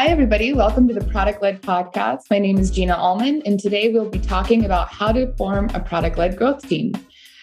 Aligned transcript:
Hi, 0.00 0.06
everybody. 0.06 0.54
Welcome 0.54 0.88
to 0.88 0.94
the 0.94 1.04
Product 1.04 1.42
Led 1.42 1.60
Podcast. 1.60 2.30
My 2.30 2.38
name 2.38 2.56
is 2.56 2.70
Gina 2.70 2.96
Allman, 2.96 3.42
and 3.44 3.60
today 3.60 3.92
we'll 3.92 4.08
be 4.08 4.18
talking 4.18 4.64
about 4.64 4.88
how 4.88 5.12
to 5.12 5.30
form 5.36 5.68
a 5.74 5.80
product 5.80 6.16
led 6.16 6.38
growth 6.38 6.66
team. 6.66 6.94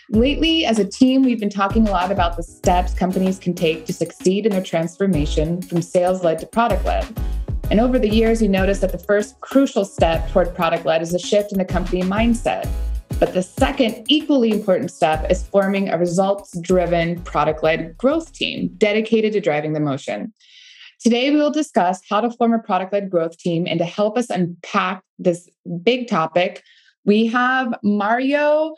Lately, 0.09 0.65
as 0.65 0.79
a 0.79 0.83
team, 0.83 1.21
we've 1.21 1.39
been 1.39 1.51
talking 1.51 1.87
a 1.87 1.91
lot 1.91 2.11
about 2.11 2.35
the 2.35 2.41
steps 2.41 2.95
companies 2.95 3.37
can 3.37 3.53
take 3.53 3.85
to 3.85 3.93
succeed 3.93 4.47
in 4.47 4.53
their 4.53 4.63
transformation 4.63 5.61
from 5.61 5.83
sales 5.83 6.23
led 6.23 6.39
to 6.39 6.47
product 6.47 6.83
led. 6.83 7.05
And 7.69 7.79
over 7.79 7.99
the 7.99 8.09
years, 8.09 8.41
we 8.41 8.47
noticed 8.47 8.81
that 8.81 8.91
the 8.91 8.97
first 8.97 9.39
crucial 9.39 9.85
step 9.85 10.27
toward 10.31 10.55
product 10.55 10.83
led 10.83 11.03
is 11.03 11.13
a 11.13 11.19
shift 11.19 11.51
in 11.51 11.59
the 11.59 11.65
company 11.65 12.01
mindset. 12.01 12.67
But 13.19 13.35
the 13.35 13.43
second, 13.43 14.03
equally 14.07 14.49
important 14.49 14.89
step 14.89 15.29
is 15.29 15.45
forming 15.45 15.89
a 15.89 15.97
results 15.99 16.59
driven 16.61 17.21
product 17.21 17.61
led 17.61 17.95
growth 17.97 18.33
team 18.33 18.73
dedicated 18.79 19.33
to 19.33 19.41
driving 19.41 19.73
the 19.73 19.79
motion. 19.79 20.33
Today, 20.99 21.29
we 21.29 21.37
will 21.37 21.51
discuss 21.51 22.01
how 22.09 22.21
to 22.21 22.31
form 22.31 22.53
a 22.53 22.59
product 22.59 22.93
led 22.93 23.09
growth 23.09 23.37
team. 23.37 23.67
And 23.67 23.79
to 23.79 23.85
help 23.85 24.17
us 24.17 24.29
unpack 24.29 25.03
this 25.19 25.49
big 25.83 26.07
topic, 26.07 26.63
we 27.05 27.27
have 27.27 27.73
Mario 27.83 28.75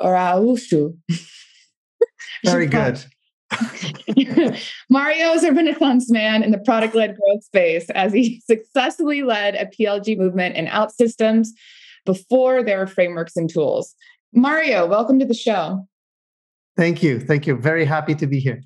Araújo. 0.00 0.96
Very 2.44 2.66
good. 2.66 3.04
Mario 4.90 5.32
is 5.32 5.44
a 5.44 5.52
renaissance 5.52 6.10
man 6.10 6.42
in 6.42 6.50
the 6.50 6.58
product 6.58 6.94
led 6.94 7.16
growth 7.16 7.44
space 7.44 7.88
as 7.90 8.12
he 8.12 8.40
successfully 8.46 9.22
led 9.22 9.54
a 9.54 9.66
PLG 9.66 10.16
movement 10.16 10.56
in 10.56 10.66
OutSystems 10.66 11.48
before 12.04 12.62
there 12.62 12.78
were 12.78 12.86
frameworks 12.86 13.36
and 13.36 13.50
tools. 13.50 13.94
Mario, 14.32 14.86
welcome 14.86 15.18
to 15.18 15.26
the 15.26 15.34
show. 15.34 15.86
Thank 16.76 17.02
you. 17.02 17.20
Thank 17.20 17.46
you. 17.46 17.56
Very 17.56 17.84
happy 17.84 18.14
to 18.14 18.26
be 18.26 18.40
here. 18.40 18.62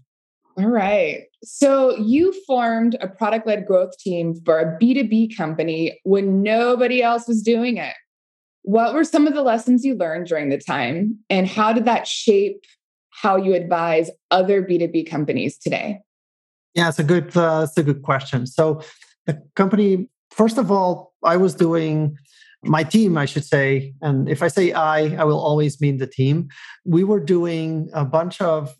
All 0.58 0.68
right. 0.68 1.24
So 1.46 1.96
you 1.96 2.34
formed 2.44 2.96
a 3.00 3.06
product 3.06 3.46
led 3.46 3.66
growth 3.66 3.96
team 3.98 4.34
for 4.44 4.58
a 4.58 4.76
B2B 4.82 5.36
company 5.36 6.00
when 6.02 6.42
nobody 6.42 7.04
else 7.04 7.28
was 7.28 7.40
doing 7.40 7.76
it. 7.76 7.94
What 8.62 8.94
were 8.94 9.04
some 9.04 9.28
of 9.28 9.34
the 9.34 9.42
lessons 9.42 9.84
you 9.84 9.94
learned 9.94 10.26
during 10.26 10.48
the 10.48 10.58
time, 10.58 11.20
and 11.30 11.46
how 11.46 11.72
did 11.72 11.84
that 11.84 12.08
shape 12.08 12.64
how 13.10 13.36
you 13.36 13.54
advise 13.54 14.10
other 14.32 14.60
B2B 14.60 15.08
companies 15.08 15.56
today? 15.56 16.00
Yeah, 16.74 16.88
it's 16.88 16.98
a 16.98 17.04
good 17.04 17.36
uh, 17.36 17.62
it's 17.68 17.78
a 17.78 17.84
good 17.84 18.02
question. 18.02 18.44
So 18.48 18.82
the 19.26 19.40
company, 19.54 20.08
first 20.32 20.58
of 20.58 20.72
all, 20.72 21.14
I 21.22 21.36
was 21.36 21.54
doing 21.54 22.16
my 22.64 22.82
team, 22.82 23.16
I 23.16 23.24
should 23.24 23.44
say, 23.44 23.94
and 24.02 24.28
if 24.28 24.42
I 24.42 24.48
say 24.48 24.72
I, 24.72 25.14
I 25.14 25.22
will 25.22 25.38
always 25.38 25.80
mean 25.80 25.98
the 25.98 26.08
team. 26.08 26.48
We 26.84 27.04
were 27.04 27.20
doing 27.20 27.88
a 27.94 28.04
bunch 28.04 28.40
of 28.40 28.74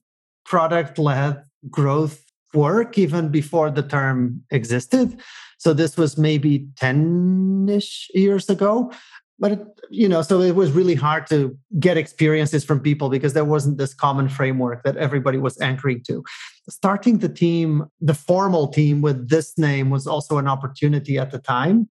product 0.45 0.98
led 0.98 1.45
growth 1.70 2.26
work 2.55 2.97
even 2.98 3.28
before 3.28 3.70
the 3.70 3.83
term 3.83 4.42
existed. 4.50 5.20
So 5.58 5.72
this 5.72 5.97
was 5.97 6.19
maybe 6.19 6.69
10 6.77 7.69
ish 7.70 8.11
years 8.14 8.48
ago 8.48 8.92
but 9.39 9.52
it, 9.52 9.66
you 9.91 10.08
know 10.08 10.22
so 10.22 10.41
it 10.41 10.55
was 10.55 10.72
really 10.72 10.94
hard 10.94 11.27
to 11.27 11.56
get 11.78 11.97
experiences 11.97 12.64
from 12.64 12.80
people 12.80 13.08
because 13.08 13.33
there 13.33 13.44
wasn't 13.44 13.78
this 13.78 13.94
common 13.94 14.28
framework 14.28 14.83
that 14.84 14.97
everybody 14.97 15.39
was 15.39 15.61
anchoring 15.61 16.02
to 16.02 16.24
starting 16.69 17.19
the 17.19 17.28
team 17.28 17.86
the 18.00 18.14
formal 18.14 18.69
team 18.69 19.02
with 19.02 19.28
this 19.28 19.58
name 19.58 19.91
was 19.91 20.06
also 20.06 20.39
an 20.39 20.48
opportunity 20.48 21.19
at 21.19 21.30
the 21.30 21.39
time 21.39 21.89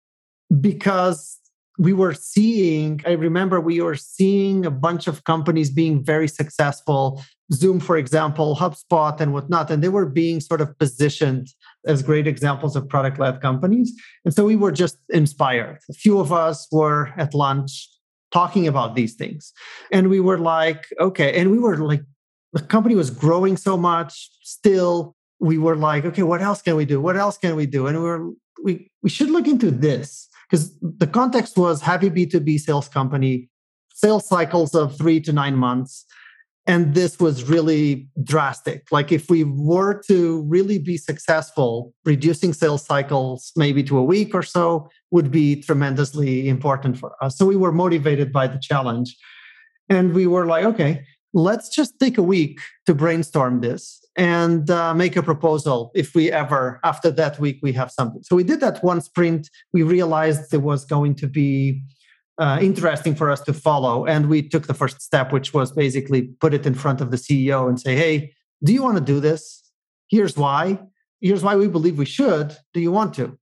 because 0.61 1.39
we 1.77 1.93
were 1.93 2.13
seeing 2.13 3.01
i 3.05 3.11
remember 3.11 3.59
we 3.59 3.81
were 3.81 3.95
seeing 3.95 4.65
a 4.65 4.71
bunch 4.71 5.07
of 5.07 5.23
companies 5.23 5.69
being 5.69 6.03
very 6.03 6.27
successful 6.27 7.21
zoom 7.53 7.79
for 7.79 7.97
example 7.97 8.55
hubspot 8.55 9.21
and 9.21 9.31
whatnot 9.33 9.69
and 9.69 9.83
they 9.83 9.89
were 9.89 10.05
being 10.05 10.39
sort 10.39 10.61
of 10.61 10.77
positioned 10.79 11.47
as 11.85 12.01
great 12.01 12.27
examples 12.27 12.75
of 12.75 12.87
product 12.87 13.19
led 13.19 13.41
companies. 13.41 13.93
And 14.25 14.33
so 14.33 14.45
we 14.45 14.55
were 14.55 14.71
just 14.71 14.97
inspired. 15.09 15.79
A 15.89 15.93
few 15.93 16.19
of 16.19 16.31
us 16.31 16.67
were 16.71 17.11
at 17.17 17.33
lunch 17.33 17.89
talking 18.31 18.67
about 18.67 18.95
these 18.95 19.13
things. 19.13 19.53
And 19.91 20.09
we 20.09 20.19
were 20.19 20.39
like, 20.39 20.85
okay. 20.99 21.39
And 21.39 21.51
we 21.51 21.59
were 21.59 21.77
like, 21.77 22.01
the 22.53 22.61
company 22.61 22.95
was 22.95 23.09
growing 23.09 23.57
so 23.57 23.77
much 23.77 24.29
still. 24.43 25.15
We 25.39 25.57
were 25.57 25.75
like, 25.75 26.05
okay, 26.05 26.23
what 26.23 26.41
else 26.41 26.61
can 26.61 26.75
we 26.75 26.85
do? 26.85 27.01
What 27.01 27.17
else 27.17 27.37
can 27.37 27.55
we 27.55 27.65
do? 27.65 27.87
And 27.87 27.97
we 27.97 28.03
were, 28.03 28.29
we, 28.63 28.91
we 29.01 29.09
should 29.09 29.29
look 29.29 29.47
into 29.47 29.71
this 29.71 30.29
because 30.49 30.77
the 30.81 31.07
context 31.07 31.57
was 31.57 31.81
heavy 31.81 32.09
B2B 32.09 32.59
sales 32.59 32.87
company, 32.87 33.49
sales 33.93 34.27
cycles 34.27 34.73
of 34.73 34.97
three 34.97 35.19
to 35.21 35.33
nine 35.33 35.55
months 35.55 36.05
and 36.65 36.95
this 36.95 37.19
was 37.19 37.43
really 37.43 38.07
drastic. 38.23 38.87
Like 38.91 39.11
if 39.11 39.29
we 39.29 39.43
were 39.43 40.01
to 40.07 40.43
really 40.43 40.79
be 40.79 40.97
successful 40.97 41.93
reducing 42.05 42.53
sales 42.53 42.85
cycles 42.85 43.51
maybe 43.55 43.83
to 43.83 43.97
a 43.97 44.03
week 44.03 44.33
or 44.33 44.43
so 44.43 44.89
would 45.11 45.29
be 45.29 45.61
tremendously 45.61 46.47
important 46.47 46.97
for 46.97 47.15
us. 47.21 47.37
So 47.37 47.45
we 47.45 47.55
were 47.55 47.71
motivated 47.71 48.31
by 48.31 48.47
the 48.47 48.59
challenge. 48.59 49.15
And 49.89 50.13
we 50.13 50.27
were 50.27 50.45
like 50.45 50.65
okay 50.65 51.05
let's 51.33 51.69
just 51.69 51.99
take 51.99 52.17
a 52.17 52.23
week 52.23 52.59
to 52.85 52.93
brainstorm 52.93 53.61
this 53.61 53.99
and 54.15 54.69
uh, 54.69 54.93
make 54.93 55.15
a 55.15 55.23
proposal 55.23 55.91
if 55.95 56.13
we 56.13 56.31
ever 56.31 56.79
after 56.83 57.09
that 57.09 57.39
week 57.39 57.59
we 57.63 57.73
have 57.73 57.91
something. 57.91 58.21
So 58.23 58.35
we 58.35 58.43
did 58.43 58.59
that 58.59 58.83
one 58.83 59.01
sprint. 59.01 59.49
We 59.73 59.81
realized 59.81 60.51
there 60.51 60.59
was 60.59 60.85
going 60.85 61.15
to 61.15 61.27
be 61.27 61.81
uh, 62.37 62.59
interesting 62.61 63.15
for 63.15 63.29
us 63.29 63.41
to 63.41 63.53
follow. 63.53 64.05
And 64.05 64.29
we 64.29 64.47
took 64.47 64.67
the 64.67 64.73
first 64.73 65.01
step, 65.01 65.31
which 65.31 65.53
was 65.53 65.71
basically 65.71 66.23
put 66.39 66.53
it 66.53 66.65
in 66.65 66.73
front 66.73 67.01
of 67.01 67.11
the 67.11 67.17
CEO 67.17 67.67
and 67.67 67.79
say, 67.79 67.95
hey, 67.95 68.33
do 68.63 68.73
you 68.73 68.81
want 68.81 68.97
to 68.97 69.03
do 69.03 69.19
this? 69.19 69.63
Here's 70.09 70.37
why. 70.37 70.79
Here's 71.21 71.43
why 71.43 71.55
we 71.55 71.67
believe 71.67 71.97
we 71.97 72.05
should. 72.05 72.55
Do 72.73 72.79
you 72.79 72.91
want 72.91 73.13
to? 73.15 73.37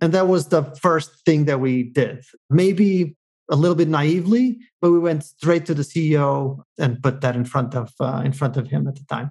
And 0.00 0.12
that 0.12 0.28
was 0.28 0.48
the 0.48 0.64
first 0.80 1.24
thing 1.24 1.46
that 1.46 1.60
we 1.60 1.84
did. 1.84 2.24
Maybe 2.50 3.16
a 3.50 3.56
little 3.56 3.76
bit 3.76 3.88
naively, 3.88 4.58
but 4.80 4.90
we 4.90 4.98
went 4.98 5.24
straight 5.24 5.66
to 5.66 5.74
the 5.74 5.82
CEO 5.82 6.62
and 6.78 7.02
put 7.02 7.20
that 7.20 7.36
in 7.36 7.44
front 7.44 7.74
of 7.74 7.92
uh, 8.00 8.22
in 8.24 8.32
front 8.32 8.56
of 8.56 8.68
him 8.68 8.86
at 8.88 8.96
the 8.96 9.04
time. 9.08 9.30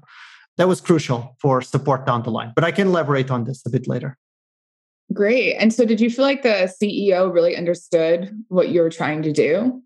That 0.58 0.68
was 0.68 0.80
crucial 0.80 1.36
for 1.42 1.62
support 1.62 2.06
down 2.06 2.24
the 2.24 2.32
line. 2.32 2.54
But 2.56 2.64
I 2.64 2.72
can 2.72 2.88
elaborate 2.88 3.30
on 3.30 3.44
this 3.44 3.66
a 3.66 3.70
bit 3.70 3.88
later. 3.88 4.18
Great. 5.14 5.56
And 5.56 5.74
so, 5.74 5.86
did 5.86 6.02
you 6.02 6.10
feel 6.10 6.26
like 6.26 6.44
the 6.44 6.74
CEO 6.82 7.34
really 7.34 7.56
understood 7.56 8.32
what 8.50 8.70
you 8.70 8.82
were 8.82 8.90
trying 8.90 9.22
to 9.24 9.32
do? 9.32 9.82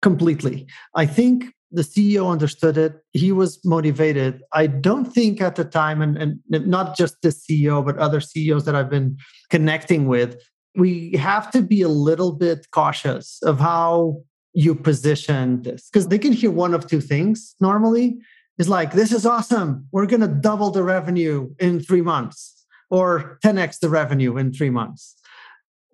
Completely. 0.00 0.66
I 0.94 1.06
think 1.06 1.52
the 1.70 1.82
CEO 1.82 2.30
understood 2.30 2.76
it. 2.76 3.02
He 3.12 3.32
was 3.32 3.60
motivated. 3.64 4.42
I 4.52 4.66
don't 4.66 5.06
think 5.06 5.40
at 5.40 5.56
the 5.56 5.64
time, 5.64 6.02
and, 6.02 6.18
and 6.18 6.66
not 6.66 6.96
just 6.96 7.16
the 7.22 7.28
CEO, 7.28 7.84
but 7.84 7.96
other 7.98 8.20
CEOs 8.20 8.64
that 8.64 8.74
I've 8.74 8.90
been 8.90 9.16
connecting 9.50 10.06
with, 10.06 10.36
we 10.76 11.12
have 11.12 11.50
to 11.52 11.62
be 11.62 11.82
a 11.82 11.88
little 11.88 12.32
bit 12.32 12.66
cautious 12.72 13.38
of 13.42 13.58
how 13.58 14.22
you 14.54 14.74
position 14.74 15.62
this 15.62 15.88
because 15.90 16.08
they 16.08 16.18
can 16.18 16.32
hear 16.32 16.50
one 16.50 16.74
of 16.74 16.86
two 16.86 17.00
things 17.00 17.54
normally 17.60 18.18
is 18.58 18.68
like 18.68 18.92
this 18.92 19.10
is 19.10 19.24
awesome 19.24 19.86
we're 19.92 20.06
going 20.06 20.20
to 20.20 20.28
double 20.28 20.70
the 20.70 20.82
revenue 20.82 21.50
in 21.58 21.80
3 21.80 22.02
months 22.02 22.61
or 22.92 23.38
10x 23.42 23.80
the 23.80 23.88
revenue 23.88 24.36
in 24.36 24.52
three 24.52 24.68
months. 24.68 25.16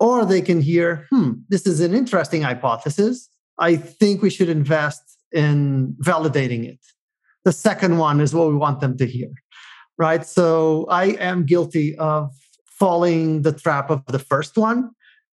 Or 0.01 0.25
they 0.25 0.41
can 0.41 0.61
hear, 0.61 1.07
hmm, 1.09 1.31
this 1.47 1.65
is 1.65 1.79
an 1.79 1.93
interesting 1.93 2.41
hypothesis. 2.41 3.29
I 3.57 3.77
think 3.77 4.21
we 4.21 4.29
should 4.29 4.49
invest 4.49 5.01
in 5.31 5.95
validating 6.03 6.67
it. 6.67 6.79
The 7.45 7.53
second 7.53 7.97
one 7.99 8.19
is 8.19 8.35
what 8.35 8.49
we 8.49 8.55
want 8.55 8.81
them 8.81 8.97
to 8.97 9.05
hear, 9.05 9.29
right? 9.97 10.25
So 10.25 10.87
I 10.89 11.05
am 11.29 11.45
guilty 11.45 11.97
of 11.97 12.31
falling 12.65 13.43
the 13.43 13.53
trap 13.53 13.89
of 13.89 14.05
the 14.07 14.19
first 14.19 14.57
one, 14.57 14.91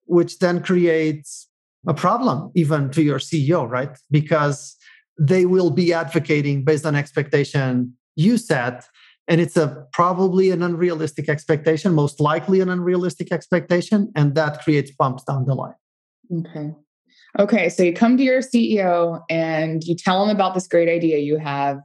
which 0.05 0.39
then 0.39 0.63
creates 0.63 1.47
a 1.87 1.93
problem 1.93 2.51
even 2.55 2.89
to 2.91 3.03
your 3.03 3.19
CEO, 3.19 3.69
right? 3.69 3.95
Because 4.09 4.75
they 5.19 5.45
will 5.45 5.69
be 5.69 5.93
advocating 5.93 6.63
based 6.63 6.87
on 6.87 6.95
expectation 6.95 7.93
you 8.15 8.37
set 8.37 8.85
and 9.31 9.39
it's 9.39 9.55
a 9.55 9.87
probably 9.93 10.51
an 10.51 10.61
unrealistic 10.61 11.29
expectation 11.29 11.93
most 11.93 12.19
likely 12.19 12.59
an 12.59 12.69
unrealistic 12.69 13.31
expectation 13.31 14.11
and 14.13 14.35
that 14.35 14.61
creates 14.61 14.91
bumps 14.91 15.23
down 15.23 15.45
the 15.45 15.55
line. 15.55 15.73
Okay. 16.39 16.75
Okay 17.39 17.69
so 17.69 17.81
you 17.81 17.93
come 17.93 18.17
to 18.17 18.23
your 18.23 18.41
ceo 18.41 19.21
and 19.29 19.83
you 19.83 19.95
tell 19.95 20.23
him 20.23 20.29
about 20.35 20.53
this 20.53 20.67
great 20.67 20.89
idea 20.89 21.17
you 21.19 21.37
have 21.37 21.79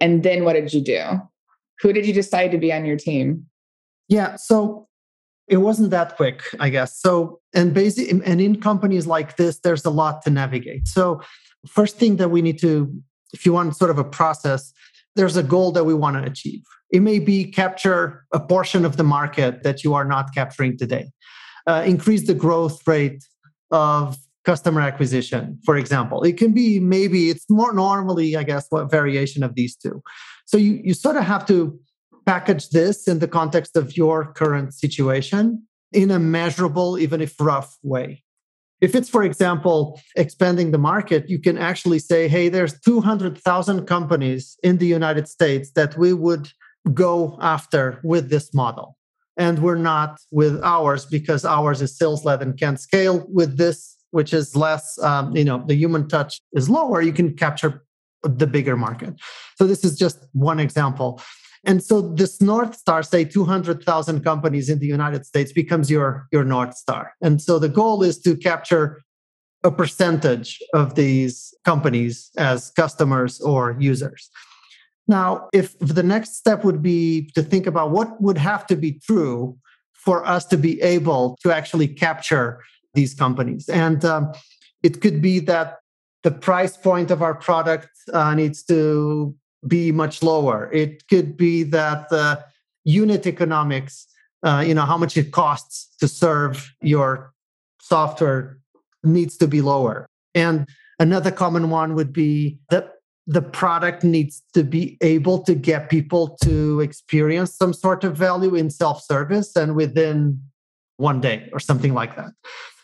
and 0.00 0.24
then 0.24 0.44
what 0.44 0.54
did 0.54 0.74
you 0.74 0.80
do? 0.80 1.02
Who 1.80 1.92
did 1.92 2.06
you 2.06 2.12
decide 2.12 2.50
to 2.50 2.58
be 2.58 2.72
on 2.72 2.84
your 2.84 2.96
team? 2.96 3.46
Yeah 4.08 4.34
so 4.34 4.88
it 5.46 5.58
wasn't 5.58 5.90
that 5.90 6.16
quick 6.16 6.42
i 6.58 6.68
guess. 6.70 6.98
So 6.98 7.40
and 7.54 7.72
basically 7.72 8.20
and 8.24 8.40
in 8.40 8.60
companies 8.60 9.06
like 9.06 9.36
this 9.36 9.60
there's 9.60 9.84
a 9.84 9.90
lot 9.90 10.22
to 10.22 10.30
navigate. 10.30 10.88
So 10.88 11.22
first 11.68 11.98
thing 11.98 12.16
that 12.16 12.30
we 12.30 12.42
need 12.42 12.58
to 12.62 12.92
if 13.32 13.46
you 13.46 13.52
want 13.52 13.76
sort 13.76 13.92
of 13.92 13.98
a 13.98 14.04
process 14.18 14.72
there's 15.16 15.36
a 15.36 15.42
goal 15.42 15.72
that 15.72 15.84
we 15.84 15.94
want 15.94 16.16
to 16.16 16.22
achieve. 16.22 16.62
It 16.92 17.00
may 17.00 17.18
be 17.18 17.44
capture 17.44 18.24
a 18.32 18.40
portion 18.40 18.84
of 18.84 18.96
the 18.96 19.04
market 19.04 19.62
that 19.62 19.84
you 19.84 19.94
are 19.94 20.04
not 20.04 20.34
capturing 20.34 20.76
today, 20.76 21.10
uh, 21.66 21.84
increase 21.86 22.26
the 22.26 22.34
growth 22.34 22.86
rate 22.86 23.24
of 23.70 24.16
customer 24.44 24.80
acquisition, 24.80 25.58
for 25.64 25.76
example. 25.76 26.22
It 26.22 26.36
can 26.36 26.52
be 26.52 26.80
maybe 26.80 27.30
it's 27.30 27.48
more 27.48 27.72
normally, 27.72 28.36
I 28.36 28.42
guess, 28.42 28.66
what 28.70 28.90
variation 28.90 29.42
of 29.42 29.54
these 29.54 29.76
two. 29.76 30.02
So 30.46 30.56
you, 30.56 30.80
you 30.82 30.94
sort 30.94 31.16
of 31.16 31.24
have 31.24 31.46
to 31.46 31.78
package 32.26 32.70
this 32.70 33.06
in 33.06 33.18
the 33.18 33.28
context 33.28 33.76
of 33.76 33.96
your 33.96 34.32
current 34.32 34.74
situation 34.74 35.62
in 35.92 36.10
a 36.10 36.18
measurable, 36.18 36.98
even 36.98 37.20
if 37.20 37.38
rough 37.40 37.76
way. 37.82 38.22
If 38.80 38.94
it's, 38.94 39.10
for 39.10 39.22
example, 39.22 40.00
expanding 40.16 40.70
the 40.70 40.78
market, 40.78 41.28
you 41.28 41.38
can 41.38 41.58
actually 41.58 41.98
say, 41.98 42.28
hey, 42.28 42.48
there's 42.48 42.80
200,000 42.80 43.86
companies 43.86 44.56
in 44.62 44.78
the 44.78 44.86
United 44.86 45.28
States 45.28 45.72
that 45.72 45.98
we 45.98 46.14
would 46.14 46.50
go 46.94 47.38
after 47.40 48.00
with 48.02 48.30
this 48.30 48.54
model. 48.54 48.96
And 49.36 49.58
we're 49.60 49.76
not 49.76 50.18
with 50.30 50.60
ours 50.62 51.06
because 51.06 51.44
ours 51.44 51.80
is 51.80 51.96
sales 51.96 52.24
led 52.24 52.42
and 52.42 52.58
can't 52.58 52.80
scale. 52.80 53.26
With 53.28 53.56
this, 53.56 53.96
which 54.10 54.32
is 54.32 54.56
less, 54.56 54.98
um, 55.02 55.34
you 55.36 55.44
know, 55.44 55.64
the 55.66 55.74
human 55.74 56.08
touch 56.08 56.40
is 56.52 56.68
lower, 56.68 57.00
you 57.00 57.12
can 57.12 57.34
capture 57.34 57.82
the 58.22 58.46
bigger 58.46 58.76
market. 58.76 59.14
So 59.56 59.66
this 59.66 59.84
is 59.84 59.96
just 59.96 60.18
one 60.32 60.60
example. 60.60 61.22
And 61.64 61.82
so 61.82 62.00
this 62.00 62.40
North 62.40 62.74
Star, 62.74 63.02
say 63.02 63.24
200,000 63.24 64.24
companies 64.24 64.68
in 64.68 64.78
the 64.78 64.86
United 64.86 65.26
States, 65.26 65.52
becomes 65.52 65.90
your, 65.90 66.26
your 66.32 66.44
North 66.44 66.74
Star. 66.74 67.14
And 67.20 67.40
so 67.40 67.58
the 67.58 67.68
goal 67.68 68.02
is 68.02 68.18
to 68.22 68.36
capture 68.36 69.02
a 69.62 69.70
percentage 69.70 70.58
of 70.72 70.94
these 70.94 71.54
companies 71.64 72.30
as 72.38 72.70
customers 72.70 73.40
or 73.40 73.76
users. 73.78 74.30
Now, 75.08 75.48
if 75.52 75.78
the 75.78 76.02
next 76.02 76.36
step 76.36 76.64
would 76.64 76.82
be 76.82 77.30
to 77.34 77.42
think 77.42 77.66
about 77.66 77.90
what 77.90 78.20
would 78.20 78.38
have 78.38 78.66
to 78.68 78.76
be 78.76 78.92
true 78.92 79.58
for 79.92 80.24
us 80.26 80.46
to 80.46 80.56
be 80.56 80.80
able 80.80 81.36
to 81.42 81.52
actually 81.52 81.88
capture 81.88 82.60
these 82.94 83.14
companies. 83.14 83.68
And 83.68 84.04
um, 84.04 84.32
it 84.82 85.00
could 85.00 85.20
be 85.20 85.40
that 85.40 85.78
the 86.22 86.30
price 86.30 86.76
point 86.76 87.10
of 87.10 87.22
our 87.22 87.34
product 87.34 87.88
uh, 88.12 88.34
needs 88.34 88.62
to 88.64 89.34
be 89.66 89.92
much 89.92 90.22
lower. 90.22 90.70
It 90.72 91.06
could 91.08 91.36
be 91.36 91.64
that 91.64 92.08
the 92.08 92.44
unit 92.84 93.26
economics, 93.26 94.06
uh, 94.42 94.64
you 94.66 94.74
know, 94.74 94.86
how 94.86 94.96
much 94.96 95.16
it 95.16 95.32
costs 95.32 95.94
to 95.98 96.08
serve 96.08 96.72
your 96.80 97.32
software 97.80 98.58
needs 99.02 99.36
to 99.38 99.46
be 99.46 99.60
lower. 99.60 100.06
And 100.34 100.66
another 100.98 101.30
common 101.30 101.70
one 101.70 101.94
would 101.94 102.12
be 102.12 102.58
that 102.70 102.94
the 103.26 103.42
product 103.42 104.02
needs 104.02 104.42
to 104.54 104.64
be 104.64 104.96
able 105.00 105.42
to 105.42 105.54
get 105.54 105.90
people 105.90 106.36
to 106.42 106.80
experience 106.80 107.54
some 107.54 107.72
sort 107.72 108.04
of 108.04 108.16
value 108.16 108.54
in 108.54 108.70
self 108.70 109.02
service 109.02 109.56
and 109.56 109.74
within 109.74 110.42
one 110.96 111.20
day 111.20 111.48
or 111.52 111.60
something 111.60 111.94
like 111.94 112.16
that. 112.16 112.30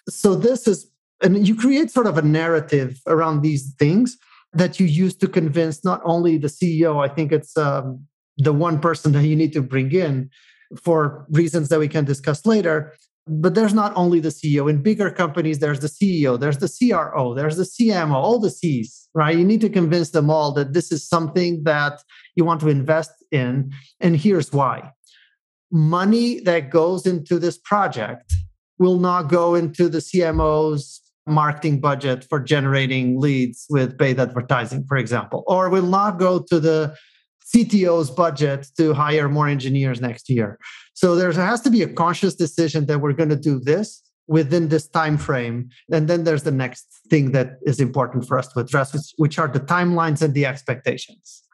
So, 0.08 0.34
this 0.34 0.68
is, 0.68 0.90
and 1.22 1.46
you 1.46 1.56
create 1.56 1.90
sort 1.90 2.06
of 2.06 2.18
a 2.18 2.22
narrative 2.22 3.00
around 3.06 3.42
these 3.42 3.74
things 3.74 4.16
that 4.52 4.78
you 4.80 4.86
use 4.86 5.14
to 5.16 5.28
convince 5.28 5.84
not 5.84 6.00
only 6.04 6.38
the 6.38 6.48
CEO, 6.48 7.04
I 7.04 7.12
think 7.12 7.32
it's 7.32 7.56
um, 7.56 8.06
the 8.38 8.52
one 8.52 8.80
person 8.80 9.12
that 9.12 9.24
you 9.24 9.36
need 9.36 9.52
to 9.52 9.62
bring 9.62 9.92
in 9.92 10.30
for 10.82 11.26
reasons 11.30 11.68
that 11.68 11.78
we 11.78 11.88
can 11.88 12.04
discuss 12.04 12.46
later. 12.46 12.94
But 13.28 13.54
there's 13.54 13.74
not 13.74 13.92
only 13.96 14.20
the 14.20 14.28
CEO. 14.28 14.70
In 14.70 14.82
bigger 14.82 15.10
companies, 15.10 15.58
there's 15.58 15.80
the 15.80 15.88
CEO, 15.88 16.38
there's 16.38 16.58
the 16.58 16.68
CRO, 16.68 17.34
there's 17.34 17.56
the 17.56 17.64
CMO, 17.64 18.14
all 18.14 18.38
the 18.38 18.50
C's, 18.50 19.08
right? 19.14 19.36
You 19.36 19.44
need 19.44 19.60
to 19.62 19.68
convince 19.68 20.10
them 20.10 20.30
all 20.30 20.52
that 20.52 20.74
this 20.74 20.92
is 20.92 21.08
something 21.08 21.64
that 21.64 22.00
you 22.36 22.44
want 22.44 22.60
to 22.60 22.68
invest 22.68 23.10
in. 23.32 23.72
And 24.00 24.16
here's 24.16 24.52
why 24.52 24.92
money 25.72 26.40
that 26.40 26.70
goes 26.70 27.06
into 27.06 27.38
this 27.38 27.58
project 27.58 28.32
will 28.78 28.98
not 28.98 29.24
go 29.24 29.54
into 29.54 29.88
the 29.88 29.98
CMO's 29.98 31.00
marketing 31.26 31.80
budget 31.80 32.24
for 32.28 32.38
generating 32.38 33.20
leads 33.20 33.66
with 33.68 33.98
paid 33.98 34.20
advertising, 34.20 34.84
for 34.86 34.96
example, 34.96 35.42
or 35.46 35.68
will 35.68 35.86
not 35.86 36.18
go 36.18 36.38
to 36.38 36.60
the 36.60 36.94
CTO's 37.54 38.10
budget 38.10 38.66
to 38.76 38.92
hire 38.92 39.28
more 39.28 39.48
engineers 39.48 40.00
next 40.00 40.28
year. 40.28 40.58
So 40.94 41.14
there 41.14 41.32
has 41.32 41.60
to 41.62 41.70
be 41.70 41.82
a 41.82 41.88
conscious 41.88 42.34
decision 42.34 42.86
that 42.86 43.00
we're 43.00 43.12
going 43.12 43.28
to 43.28 43.36
do 43.36 43.60
this 43.60 44.02
within 44.28 44.68
this 44.68 44.88
time 44.88 45.16
frame 45.16 45.68
and 45.92 46.08
then 46.08 46.24
there's 46.24 46.42
the 46.42 46.50
next 46.50 46.86
thing 47.08 47.30
that 47.30 47.58
is 47.64 47.78
important 47.78 48.26
for 48.26 48.36
us 48.36 48.48
to 48.48 48.58
address 48.58 49.14
which, 49.18 49.38
are 49.38 49.46
the 49.46 49.60
timelines 49.60 50.20
and 50.20 50.34
the 50.34 50.44
expectations 50.44 51.44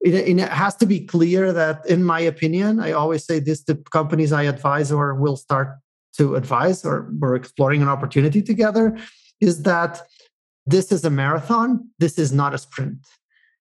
it, 0.00 0.14
it, 0.14 0.48
has 0.48 0.74
to 0.74 0.84
be 0.84 1.06
clear 1.06 1.52
that 1.52 1.86
in 1.86 2.02
my 2.02 2.18
opinion 2.18 2.80
i 2.80 2.90
always 2.90 3.24
say 3.24 3.38
this 3.38 3.62
to 3.62 3.76
companies 3.92 4.32
i 4.32 4.42
advise 4.42 4.90
or 4.90 5.14
will 5.14 5.36
start 5.36 5.78
to 6.12 6.34
advise 6.34 6.84
or 6.84 7.08
we're 7.20 7.36
exploring 7.36 7.82
an 7.82 7.88
opportunity 7.88 8.42
together 8.42 8.98
is 9.40 9.62
that 9.62 10.02
this 10.66 10.92
is 10.92 11.04
a 11.04 11.10
marathon, 11.10 11.88
this 11.98 12.18
is 12.18 12.32
not 12.32 12.54
a 12.54 12.58
sprint. 12.58 12.98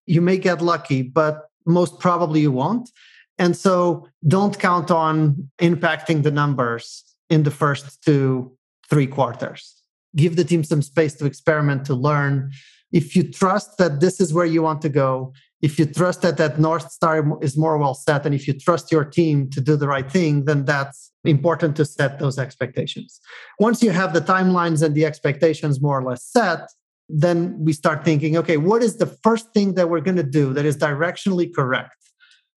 You 0.05 0.21
may 0.21 0.37
get 0.37 0.61
lucky, 0.61 1.01
but 1.01 1.46
most 1.67 1.99
probably 1.99 2.41
you 2.41 2.51
won't. 2.51 2.89
And 3.37 3.55
so 3.55 4.07
don't 4.27 4.57
count 4.57 4.89
on 4.89 5.49
impacting 5.59 6.23
the 6.23 6.31
numbers 6.31 7.03
in 7.29 7.43
the 7.43 7.51
first 7.51 8.03
two, 8.03 8.51
three 8.89 9.07
quarters. 9.07 9.75
Give 10.15 10.35
the 10.35 10.43
team 10.43 10.63
some 10.63 10.81
space 10.81 11.13
to 11.15 11.25
experiment, 11.25 11.85
to 11.85 11.93
learn. 11.93 12.51
If 12.91 13.15
you 13.15 13.23
trust 13.31 13.77
that 13.77 13.99
this 13.99 14.19
is 14.19 14.33
where 14.33 14.45
you 14.45 14.61
want 14.63 14.81
to 14.81 14.89
go, 14.89 15.33
if 15.61 15.77
you 15.79 15.85
trust 15.85 16.21
that 16.21 16.37
that 16.37 16.59
North 16.59 16.91
Star 16.91 17.43
is 17.43 17.57
more 17.57 17.77
well 17.77 17.93
set, 17.93 18.25
and 18.25 18.33
if 18.33 18.47
you 18.47 18.53
trust 18.53 18.91
your 18.91 19.03
team 19.03 19.49
to 19.49 19.61
do 19.61 19.75
the 19.75 19.87
right 19.87 20.09
thing, 20.09 20.45
then 20.45 20.65
that's 20.65 21.11
important 21.23 21.75
to 21.77 21.85
set 21.85 22.19
those 22.19 22.37
expectations. 22.37 23.19
Once 23.59 23.81
you 23.81 23.91
have 23.91 24.13
the 24.13 24.21
timelines 24.21 24.83
and 24.83 24.95
the 24.95 25.05
expectations 25.05 25.81
more 25.81 25.99
or 25.99 26.03
less 26.03 26.23
set, 26.23 26.69
then 27.09 27.57
we 27.59 27.73
start 27.73 28.03
thinking, 28.03 28.37
okay, 28.37 28.57
what 28.57 28.83
is 28.83 28.97
the 28.97 29.05
first 29.05 29.53
thing 29.53 29.75
that 29.75 29.89
we're 29.89 30.01
going 30.01 30.17
to 30.17 30.23
do 30.23 30.53
that 30.53 30.65
is 30.65 30.77
directionally 30.77 31.53
correct, 31.53 31.95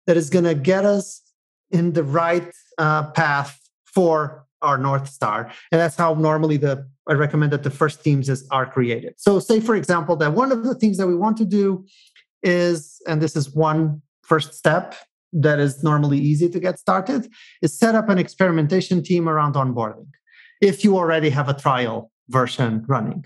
that 0.07 0.17
is 0.17 0.31
going 0.31 0.45
to 0.45 0.55
get 0.55 0.85
us 0.85 1.23
in 1.71 1.93
the 1.93 2.03
right 2.03 2.51
uh, 2.79 3.11
path 3.11 3.59
for 3.85 4.47
our 4.63 4.79
North 4.79 5.09
Star? 5.09 5.51
And 5.71 5.81
that's 5.81 5.97
how 5.97 6.15
normally 6.15 6.57
the 6.57 6.89
I 7.09 7.15
recommend 7.15 7.53
that 7.53 7.63
the 7.63 7.71
first 7.71 8.05
teams 8.05 8.29
is, 8.29 8.47
are 8.51 8.67
created. 8.67 9.15
So, 9.17 9.39
say 9.39 9.61
for 9.61 9.75
example 9.75 10.15
that 10.17 10.35
one 10.35 10.53
of 10.53 10.65
the 10.65 10.75
things 10.75 10.99
that 10.99 11.07
we 11.07 11.17
want 11.17 11.39
to 11.39 11.47
do 11.47 11.87
is, 12.43 13.01
and 13.07 13.21
this 13.21 13.35
is 13.35 13.55
one 13.55 14.03
first 14.23 14.55
step 14.55 14.95
that 15.33 15.59
is 15.59 15.83
normally 15.83 16.19
easy 16.19 16.49
to 16.49 16.61
get 16.61 16.79
started, 16.79 17.31
is 17.63 17.79
set 17.79 17.95
up 17.95 18.09
an 18.09 18.19
experimentation 18.19 19.03
team 19.03 19.29
around 19.29 19.55
onboarding 19.55 20.07
if 20.61 20.85
you 20.85 20.97
already 20.97 21.31
have 21.31 21.49
a 21.49 21.55
trial 21.55 22.11
version 22.29 22.85
running. 22.89 23.25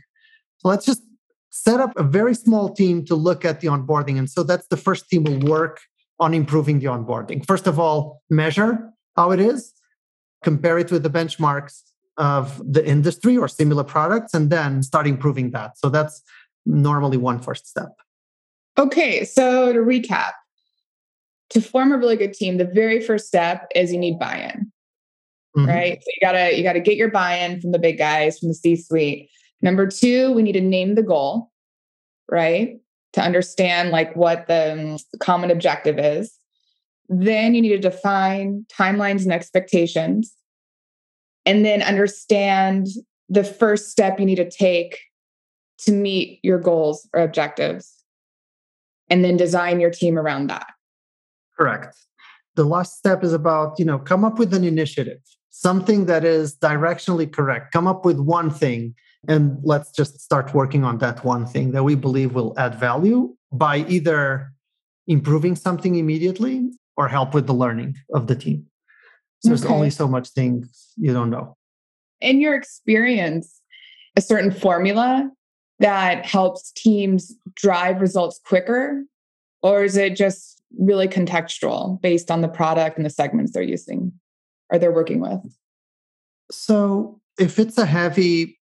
So 0.58 0.68
let's 0.68 0.86
just 0.86 1.02
set 1.54 1.80
up 1.80 1.92
a 1.96 2.02
very 2.02 2.34
small 2.34 2.72
team 2.74 3.04
to 3.04 3.14
look 3.14 3.44
at 3.44 3.60
the 3.60 3.68
onboarding. 3.68 4.18
And 4.18 4.28
so 4.28 4.42
that's 4.42 4.66
the 4.68 4.76
first 4.76 5.08
team 5.10 5.24
will 5.24 5.38
work 5.38 5.80
on 6.18 6.32
improving 6.32 6.78
the 6.78 6.86
onboarding. 6.86 7.46
First 7.46 7.66
of 7.66 7.78
all, 7.78 8.22
measure 8.30 8.90
how 9.16 9.32
it 9.32 9.38
is, 9.38 9.74
compare 10.42 10.78
it 10.78 10.90
with 10.90 11.02
the 11.02 11.10
benchmarks 11.10 11.82
of 12.16 12.60
the 12.64 12.84
industry 12.86 13.36
or 13.36 13.48
similar 13.48 13.84
products, 13.84 14.32
and 14.32 14.48
then 14.48 14.82
start 14.82 15.06
improving 15.06 15.50
that. 15.50 15.76
So 15.76 15.90
that's 15.90 16.22
normally 16.64 17.18
one 17.18 17.38
first 17.38 17.66
step. 17.66 17.92
Okay, 18.78 19.24
so 19.24 19.74
to 19.74 19.80
recap, 19.80 20.32
to 21.50 21.60
form 21.60 21.92
a 21.92 21.98
really 21.98 22.16
good 22.16 22.32
team, 22.32 22.56
the 22.56 22.64
very 22.64 22.98
first 23.00 23.26
step 23.26 23.68
is 23.74 23.92
you 23.92 23.98
need 23.98 24.18
buy-in. 24.18 24.72
Mm-hmm. 25.54 25.68
Right? 25.68 26.02
So 26.02 26.10
you 26.16 26.26
got 26.26 26.32
to 26.32 26.56
you 26.56 26.62
got 26.62 26.72
to 26.72 26.80
get 26.80 26.96
your 26.96 27.10
buy-in 27.10 27.60
from 27.60 27.72
the 27.72 27.78
big 27.78 27.98
guys, 27.98 28.38
from 28.38 28.48
the 28.48 28.54
C-suite. 28.54 29.28
Number 29.60 29.86
2, 29.86 30.32
we 30.32 30.42
need 30.42 30.52
to 30.52 30.60
name 30.60 30.96
the 30.96 31.04
goal, 31.04 31.51
right? 32.32 32.80
To 33.12 33.20
understand 33.20 33.90
like 33.90 34.16
what 34.16 34.46
the 34.48 34.72
um, 34.72 35.18
common 35.20 35.50
objective 35.50 35.98
is. 35.98 36.32
Then 37.08 37.54
you 37.54 37.60
need 37.60 37.68
to 37.68 37.78
define 37.78 38.64
timelines 38.72 39.22
and 39.22 39.32
expectations. 39.32 40.34
And 41.44 41.64
then 41.64 41.82
understand 41.82 42.86
the 43.28 43.44
first 43.44 43.90
step 43.90 44.18
you 44.18 44.24
need 44.24 44.36
to 44.36 44.50
take 44.50 44.98
to 45.80 45.92
meet 45.92 46.40
your 46.42 46.58
goals 46.58 47.06
or 47.12 47.20
objectives 47.20 47.92
and 49.10 49.24
then 49.24 49.36
design 49.36 49.78
your 49.78 49.90
team 49.90 50.18
around 50.18 50.46
that. 50.48 50.66
Correct. 51.58 51.94
The 52.54 52.64
last 52.64 52.96
step 52.96 53.22
is 53.22 53.32
about, 53.32 53.78
you 53.78 53.84
know, 53.84 53.98
come 53.98 54.24
up 54.24 54.38
with 54.38 54.54
an 54.54 54.64
initiative, 54.64 55.18
something 55.50 56.06
that 56.06 56.24
is 56.24 56.56
directionally 56.56 57.30
correct. 57.30 57.72
Come 57.72 57.86
up 57.86 58.04
with 58.04 58.20
one 58.20 58.50
thing 58.50 58.94
and 59.28 59.58
let's 59.62 59.90
just 59.92 60.20
start 60.20 60.54
working 60.54 60.84
on 60.84 60.98
that 60.98 61.24
one 61.24 61.46
thing 61.46 61.72
that 61.72 61.84
we 61.84 61.94
believe 61.94 62.34
will 62.34 62.54
add 62.58 62.74
value 62.74 63.34
by 63.52 63.78
either 63.88 64.52
improving 65.06 65.54
something 65.56 65.96
immediately 65.96 66.70
or 66.96 67.08
help 67.08 67.34
with 67.34 67.46
the 67.46 67.54
learning 67.54 67.96
of 68.14 68.26
the 68.26 68.34
team. 68.34 68.66
So 69.40 69.50
okay. 69.50 69.60
there's 69.60 69.70
only 69.70 69.90
so 69.90 70.08
much 70.08 70.28
things 70.30 70.92
you 70.96 71.12
don't 71.12 71.30
know. 71.30 71.56
In 72.20 72.40
your 72.40 72.54
experience, 72.54 73.60
a 74.16 74.20
certain 74.20 74.50
formula 74.50 75.30
that 75.78 76.24
helps 76.24 76.72
teams 76.72 77.34
drive 77.54 78.00
results 78.00 78.40
quicker? 78.44 79.04
Or 79.62 79.84
is 79.84 79.96
it 79.96 80.16
just 80.16 80.62
really 80.78 81.08
contextual 81.08 82.00
based 82.00 82.30
on 82.30 82.40
the 82.40 82.48
product 82.48 82.96
and 82.96 83.04
the 83.04 83.10
segments 83.10 83.52
they're 83.52 83.62
using 83.62 84.12
or 84.70 84.78
they're 84.78 84.92
working 84.92 85.20
with? 85.20 85.40
So 86.50 87.20
if 87.38 87.58
it's 87.58 87.78
a 87.78 87.86
heavy, 87.86 88.60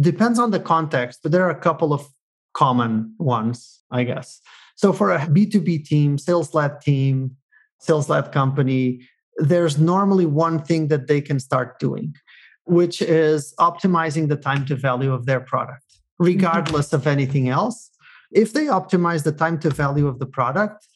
depends 0.00 0.38
on 0.38 0.50
the 0.50 0.60
context, 0.60 1.20
but 1.22 1.32
there 1.32 1.44
are 1.44 1.50
a 1.50 1.60
couple 1.60 1.92
of 1.92 2.06
common 2.54 3.14
ones, 3.18 3.80
I 3.90 4.04
guess. 4.04 4.40
So 4.76 4.92
for 4.92 5.12
a 5.12 5.18
B2B 5.18 5.84
team, 5.84 6.18
sales 6.18 6.54
led 6.54 6.80
team, 6.80 7.36
sales 7.80 8.08
led 8.08 8.32
company, 8.32 9.06
there's 9.36 9.78
normally 9.78 10.26
one 10.26 10.62
thing 10.62 10.88
that 10.88 11.06
they 11.06 11.20
can 11.20 11.38
start 11.38 11.78
doing, 11.78 12.14
which 12.64 13.00
is 13.02 13.54
optimizing 13.58 14.28
the 14.28 14.36
time 14.36 14.64
to 14.66 14.76
value 14.76 15.12
of 15.12 15.26
their 15.26 15.40
product, 15.40 15.84
mm-hmm. 15.92 16.26
regardless 16.26 16.88
mm-hmm. 16.88 16.96
of 16.96 17.06
anything 17.06 17.48
else. 17.48 17.90
If 18.32 18.52
they 18.52 18.66
optimize 18.66 19.24
the 19.24 19.32
time 19.32 19.58
to 19.60 19.70
value 19.70 20.06
of 20.06 20.18
the 20.18 20.26
product, 20.26 20.86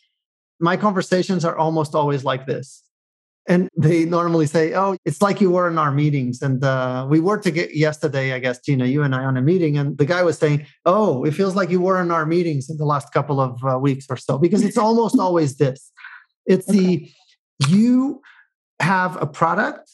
my 0.61 0.77
conversations 0.77 1.45
are 1.45 1.57
almost 1.57 1.95
always 1.95 2.25
like 2.25 2.47
this. 2.47 2.83
And 3.47 3.69
they 3.77 4.05
normally 4.07 4.47
say, 4.47 4.73
Oh, 4.75 4.97
it's 5.05 5.21
like 5.21 5.41
you 5.41 5.51
were 5.51 5.69
in 5.69 5.79
our 5.79 5.93
meetings. 5.93 6.41
And 6.41 6.65
uh, 6.65 7.07
we 7.09 7.21
were 7.21 7.39
to 7.39 7.51
get 7.51 7.77
yesterday, 7.77 8.33
I 8.33 8.39
guess, 8.39 8.59
Gina, 8.61 8.87
you 8.87 9.03
and 9.03 9.15
I 9.15 9.25
on 9.25 9.37
a 9.37 9.43
meeting. 9.43 9.77
And 9.77 9.99
the 9.99 10.07
guy 10.07 10.23
was 10.23 10.39
saying, 10.39 10.67
Oh, 10.87 11.25
it 11.25 11.35
feels 11.35 11.55
like 11.55 11.71
you 11.71 11.81
were 11.81 12.01
in 12.01 12.11
our 12.11 12.25
meetings 12.25 12.71
in 12.71 12.79
the 12.79 12.87
last 12.87 13.13
couple 13.13 13.41
of 13.41 13.63
uh, 13.65 13.79
weeks 13.79 14.07
or 14.09 14.17
so, 14.17 14.39
because 14.39 14.63
it's 14.63 14.79
almost 14.87 15.19
always 15.19 15.57
this. 15.57 15.93
It's 16.47 16.69
okay. 16.69 16.79
the 16.79 17.11
you 17.69 18.23
have 18.81 19.21
a 19.21 19.27
product, 19.27 19.91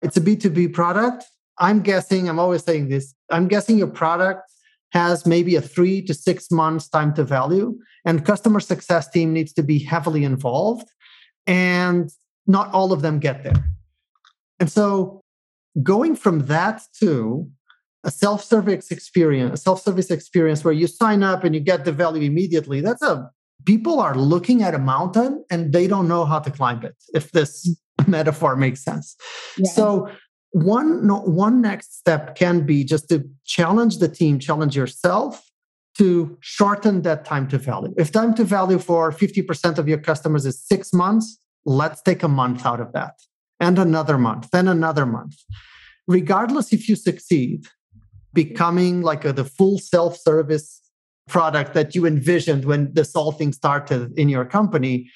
it's 0.00 0.16
a 0.16 0.20
B2B 0.20 0.72
product. 0.72 1.24
I'm 1.58 1.80
guessing, 1.80 2.28
I'm 2.28 2.38
always 2.38 2.64
saying 2.64 2.88
this, 2.88 3.14
I'm 3.30 3.46
guessing 3.46 3.78
your 3.78 3.88
product 3.88 4.50
has 4.92 5.26
maybe 5.26 5.54
a 5.56 5.60
three 5.60 6.02
to 6.02 6.14
six 6.14 6.50
months 6.50 6.88
time 6.88 7.14
to 7.14 7.24
value, 7.24 7.78
and 8.04 8.24
customer 8.24 8.60
success 8.60 9.08
team 9.10 9.32
needs 9.32 9.52
to 9.54 9.62
be 9.62 9.78
heavily 9.78 10.24
involved. 10.24 10.88
And 11.46 12.10
not 12.46 12.72
all 12.72 12.92
of 12.92 13.02
them 13.02 13.18
get 13.18 13.44
there. 13.44 13.64
And 14.60 14.70
so 14.70 15.22
going 15.82 16.16
from 16.16 16.46
that 16.46 16.82
to 17.00 17.48
a 18.04 18.10
self-service 18.10 18.90
experience, 18.90 19.60
a 19.60 19.62
self-service 19.62 20.10
experience 20.10 20.64
where 20.64 20.74
you 20.74 20.86
sign 20.86 21.22
up 21.22 21.44
and 21.44 21.54
you 21.54 21.60
get 21.60 21.84
the 21.84 21.92
value 21.92 22.22
immediately, 22.22 22.80
that's 22.80 23.02
a 23.02 23.30
people 23.64 24.00
are 24.00 24.16
looking 24.16 24.62
at 24.62 24.74
a 24.74 24.78
mountain 24.78 25.44
and 25.50 25.72
they 25.72 25.86
don't 25.86 26.08
know 26.08 26.24
how 26.24 26.38
to 26.38 26.50
climb 26.50 26.82
it, 26.84 26.96
if 27.14 27.30
this 27.32 27.76
metaphor 28.06 28.56
makes 28.56 28.82
sense. 28.82 29.16
Yeah. 29.56 29.70
So 29.70 30.10
one 30.50 31.06
no, 31.06 31.20
one 31.20 31.60
next 31.62 31.98
step 31.98 32.36
can 32.36 32.66
be 32.66 32.84
just 32.84 33.08
to 33.08 33.28
challenge 33.44 33.98
the 33.98 34.08
team, 34.08 34.38
challenge 34.38 34.76
yourself 34.76 35.42
to 35.98 36.36
shorten 36.40 37.02
that 37.02 37.24
time 37.24 37.46
to 37.48 37.58
value. 37.58 37.94
If 37.96 38.12
time 38.12 38.34
to 38.34 38.44
value 38.44 38.78
for 38.78 39.12
50% 39.12 39.78
of 39.78 39.88
your 39.88 39.98
customers 39.98 40.46
is 40.46 40.62
six 40.62 40.92
months, 40.92 41.38
let's 41.64 42.02
take 42.02 42.22
a 42.22 42.28
month 42.28 42.64
out 42.66 42.80
of 42.80 42.92
that 42.92 43.14
and 43.60 43.78
another 43.78 44.18
month, 44.18 44.50
then 44.50 44.68
another 44.68 45.06
month. 45.06 45.36
Regardless 46.08 46.72
if 46.72 46.88
you 46.88 46.96
succeed, 46.96 47.66
becoming 48.32 49.02
like 49.02 49.24
a, 49.24 49.32
the 49.32 49.44
full 49.44 49.78
self 49.78 50.16
service 50.16 50.80
product 51.28 51.74
that 51.74 51.94
you 51.94 52.04
envisioned 52.06 52.64
when 52.64 52.92
this 52.94 53.12
whole 53.12 53.32
thing 53.32 53.52
started 53.52 54.12
in 54.18 54.28
your 54.28 54.44
company, 54.44 55.08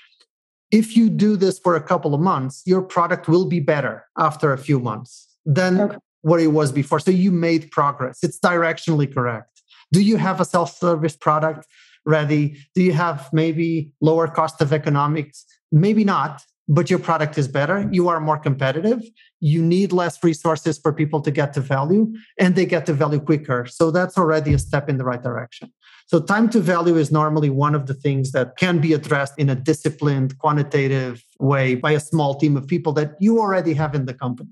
if 0.70 0.96
you 0.96 1.08
do 1.10 1.36
this 1.36 1.58
for 1.58 1.74
a 1.76 1.82
couple 1.82 2.14
of 2.14 2.20
months, 2.20 2.62
your 2.66 2.82
product 2.82 3.28
will 3.28 3.46
be 3.46 3.60
better 3.60 4.04
after 4.18 4.52
a 4.52 4.58
few 4.58 4.78
months 4.78 5.28
than 5.44 5.80
okay. 5.80 5.96
what 6.22 6.40
it 6.40 6.48
was 6.48 6.72
before. 6.72 7.00
So 7.00 7.10
you 7.10 7.30
made 7.30 7.70
progress. 7.70 8.18
It's 8.22 8.38
directionally 8.38 9.12
correct. 9.12 9.62
Do 9.92 10.00
you 10.02 10.16
have 10.16 10.40
a 10.40 10.44
self 10.44 10.76
service 10.76 11.16
product 11.16 11.66
ready? 12.04 12.56
Do 12.74 12.82
you 12.82 12.92
have 12.92 13.28
maybe 13.32 13.92
lower 14.00 14.28
cost 14.28 14.60
of 14.60 14.72
economics? 14.72 15.44
Maybe 15.72 16.04
not, 16.04 16.42
but 16.68 16.90
your 16.90 16.98
product 16.98 17.38
is 17.38 17.48
better. 17.48 17.76
Mm-hmm. 17.76 17.94
You 17.94 18.08
are 18.08 18.20
more 18.20 18.38
competitive. 18.38 19.02
You 19.40 19.62
need 19.62 19.92
less 19.92 20.22
resources 20.22 20.78
for 20.78 20.92
people 20.92 21.20
to 21.20 21.30
get 21.30 21.52
to 21.54 21.60
value, 21.60 22.12
and 22.38 22.54
they 22.56 22.66
get 22.66 22.86
to 22.86 22.92
value 22.92 23.20
quicker. 23.20 23.66
So 23.66 23.90
that's 23.90 24.18
already 24.18 24.52
a 24.54 24.58
step 24.58 24.88
in 24.88 24.98
the 24.98 25.04
right 25.04 25.22
direction. 25.22 25.72
So, 26.08 26.20
time 26.20 26.48
to 26.50 26.60
value 26.60 26.96
is 26.96 27.10
normally 27.10 27.50
one 27.50 27.74
of 27.74 27.86
the 27.86 27.94
things 27.94 28.30
that 28.30 28.56
can 28.56 28.78
be 28.78 28.92
addressed 28.92 29.34
in 29.38 29.50
a 29.50 29.56
disciplined, 29.56 30.38
quantitative 30.38 31.24
way 31.40 31.74
by 31.74 31.92
a 31.92 32.00
small 32.00 32.36
team 32.36 32.56
of 32.56 32.68
people 32.68 32.92
that 32.92 33.16
you 33.18 33.40
already 33.40 33.74
have 33.74 33.92
in 33.92 34.06
the 34.06 34.14
company. 34.14 34.50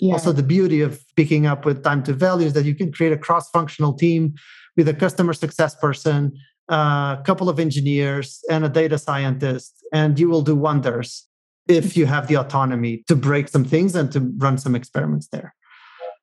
Yeah. 0.00 0.14
Also, 0.14 0.32
the 0.32 0.42
beauty 0.42 0.80
of 0.80 1.00
picking 1.14 1.46
up 1.46 1.64
with 1.64 1.84
time 1.84 2.02
to 2.04 2.12
value 2.12 2.46
is 2.46 2.52
that 2.54 2.64
you 2.64 2.74
can 2.74 2.90
create 2.90 3.12
a 3.12 3.16
cross 3.16 3.48
functional 3.50 3.92
team 3.92 4.34
with 4.76 4.88
a 4.88 4.94
customer 4.94 5.32
success 5.32 5.76
person, 5.76 6.36
a 6.68 7.20
couple 7.24 7.48
of 7.48 7.58
engineers, 7.58 8.40
and 8.50 8.64
a 8.64 8.68
data 8.68 8.98
scientist, 8.98 9.84
and 9.92 10.18
you 10.18 10.28
will 10.28 10.42
do 10.42 10.54
wonders 10.54 11.26
if 11.66 11.96
you 11.96 12.06
have 12.06 12.28
the 12.28 12.36
autonomy 12.36 13.04
to 13.06 13.14
break 13.14 13.48
some 13.48 13.64
things 13.64 13.94
and 13.94 14.10
to 14.12 14.20
run 14.38 14.56
some 14.58 14.74
experiments 14.74 15.28
there. 15.28 15.54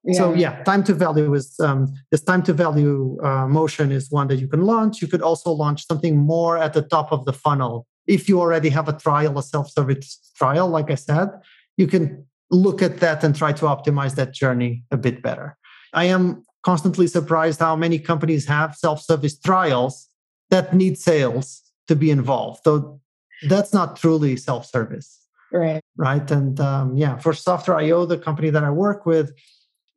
Yeah. 0.03 0.17
So 0.19 0.33
yeah, 0.33 0.63
time 0.63 0.83
to 0.83 0.93
value 0.93 1.33
is 1.33 1.59
um, 1.59 1.93
this 2.11 2.21
time 2.21 2.43
to 2.43 2.53
value 2.53 3.17
uh, 3.23 3.47
motion 3.47 3.91
is 3.91 4.11
one 4.11 4.27
that 4.27 4.37
you 4.37 4.47
can 4.47 4.61
launch. 4.61 5.01
You 5.01 5.07
could 5.07 5.21
also 5.21 5.51
launch 5.51 5.87
something 5.87 6.15
more 6.17 6.57
at 6.57 6.73
the 6.73 6.83
top 6.83 7.11
of 7.11 7.25
the 7.25 7.33
funnel. 7.33 7.87
If 8.05 8.29
you 8.29 8.39
already 8.39 8.69
have 8.69 8.87
a 8.87 8.93
trial, 8.93 9.37
a 9.39 9.43
self-service 9.43 10.31
trial, 10.35 10.67
like 10.67 10.91
I 10.91 10.95
said, 10.95 11.29
you 11.77 11.87
can 11.87 12.25
look 12.51 12.83
at 12.83 12.99
that 12.99 13.23
and 13.23 13.35
try 13.35 13.51
to 13.53 13.65
optimize 13.65 14.13
that 14.15 14.31
journey 14.31 14.83
a 14.91 14.97
bit 14.97 15.23
better. 15.23 15.57
I 15.91 16.05
am 16.05 16.43
constantly 16.61 17.07
surprised 17.07 17.59
how 17.59 17.75
many 17.75 17.97
companies 17.97 18.45
have 18.45 18.75
self-service 18.75 19.39
trials 19.39 20.07
that 20.49 20.73
need 20.73 20.97
sales 20.97 21.61
to 21.87 21.95
be 21.95 22.11
involved. 22.11 22.61
So 22.63 22.99
that's 23.47 23.73
not 23.73 23.95
truly 23.97 24.37
self-service. 24.37 25.21
Right. 25.51 25.81
Right. 25.97 26.29
And 26.31 26.59
um, 26.59 26.97
yeah, 26.97 27.17
for 27.17 27.33
Softr.io, 27.33 28.05
the 28.05 28.17
company 28.17 28.49
that 28.49 28.63
I 28.63 28.69
work 28.69 29.05
with, 29.05 29.31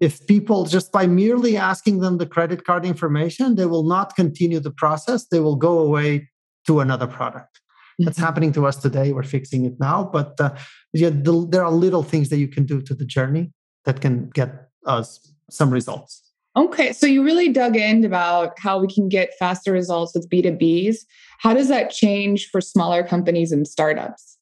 if 0.00 0.26
people 0.26 0.64
just 0.64 0.93
by 0.93 1.07
merely 1.07 1.57
asking 1.57 2.00
them 2.00 2.19
the 2.19 2.26
credit 2.26 2.64
card 2.64 2.85
information, 2.85 3.57
they 3.57 3.67
will 3.67 3.83
not 3.83 4.14
continue 4.14 4.61
the 4.61 4.71
process. 4.71 5.26
They 5.26 5.40
will 5.40 5.57
go 5.57 5.81
away 5.81 6.28
to 6.67 6.81
another 6.81 7.07
product. 7.07 7.61
That's 7.99 8.17
mm-hmm. 8.17 8.25
happening 8.25 8.52
to 8.52 8.67
us 8.67 8.76
today. 8.76 9.12
We're 9.12 9.25
fixing 9.25 9.64
it 9.64 9.81
now. 9.81 10.05
But 10.05 10.40
uh, 10.40 10.55
yeah, 10.93 11.11
the, 11.11 11.47
there 11.50 11.64
are 11.64 11.73
little 11.73 12.05
things 12.05 12.28
that 12.28 12.38
you 12.38 12.47
can 12.47 12.64
do 12.64 12.81
to 12.83 12.95
the 12.95 13.05
journey 13.05 13.52
that 13.87 14.00
can 14.00 14.31
get 14.31 14.69
us 14.87 15.33
some 15.50 15.71
results. 15.71 16.28
Okay, 16.59 16.93
so 16.93 17.07
you 17.07 17.23
really 17.23 17.50
dug 17.50 17.77
in 17.77 18.05
about 18.05 18.59
how 18.59 18.81
we 18.81 18.88
can 18.93 19.09
get 19.09 19.33
faster 19.38 19.71
results 19.71 20.12
with 20.12 20.29
B2Bs. 20.29 20.97
How 21.38 21.55
does 21.55 21.69
that 21.69 21.91
change 21.91 22.49
for 22.50 22.61
smaller 22.61 23.05
companies 23.05 23.53
and 23.53 23.67
startups? 23.67 24.38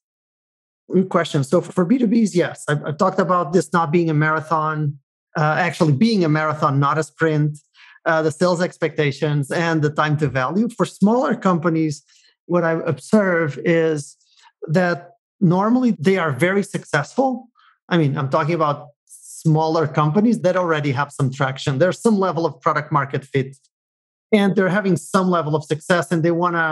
Good 0.91 1.09
question. 1.09 1.43
So 1.43 1.61
for 1.61 1.85
B2Bs, 1.85 2.33
yes, 2.33 2.63
I've, 2.67 2.83
I've 2.83 2.97
talked 2.97 3.19
about 3.19 3.53
this 3.53 3.71
not 3.71 3.91
being 3.91 4.09
a 4.09 4.15
marathon, 4.15 4.97
uh, 5.37 5.57
actually 5.59 5.93
being 5.93 6.25
a 6.25 6.29
marathon, 6.29 6.79
not 6.79 6.97
a 6.97 7.03
sprint, 7.03 7.59
uh, 8.07 8.23
the 8.23 8.31
sales 8.31 8.63
expectations 8.63 9.51
and 9.51 9.83
the 9.83 9.91
time 9.91 10.17
to 10.17 10.27
value. 10.27 10.69
For 10.69 10.87
smaller 10.87 11.35
companies, 11.35 12.01
what 12.47 12.63
I 12.63 12.71
observe 12.71 13.59
is 13.63 14.17
that 14.69 15.11
normally 15.39 15.91
they 15.99 16.17
are 16.17 16.31
very 16.31 16.63
successful. 16.63 17.49
I 17.89 17.99
mean, 17.99 18.17
I'm 18.17 18.29
talking 18.29 18.55
about 18.55 18.87
smaller 19.47 19.87
companies 19.87 20.41
that 20.41 20.55
already 20.57 20.91
have 20.91 21.09
some 21.11 21.31
traction. 21.31 21.79
There's 21.79 22.01
some 22.07 22.17
level 22.27 22.45
of 22.45 22.59
product 22.59 22.91
market 22.91 23.23
fit 23.23 23.55
and 24.33 24.55
they're 24.55 24.75
having 24.79 24.97
some 24.97 25.29
level 25.29 25.55
of 25.55 25.63
success 25.63 26.11
and 26.11 26.21
they 26.21 26.31
want 26.31 26.55
to 26.55 26.69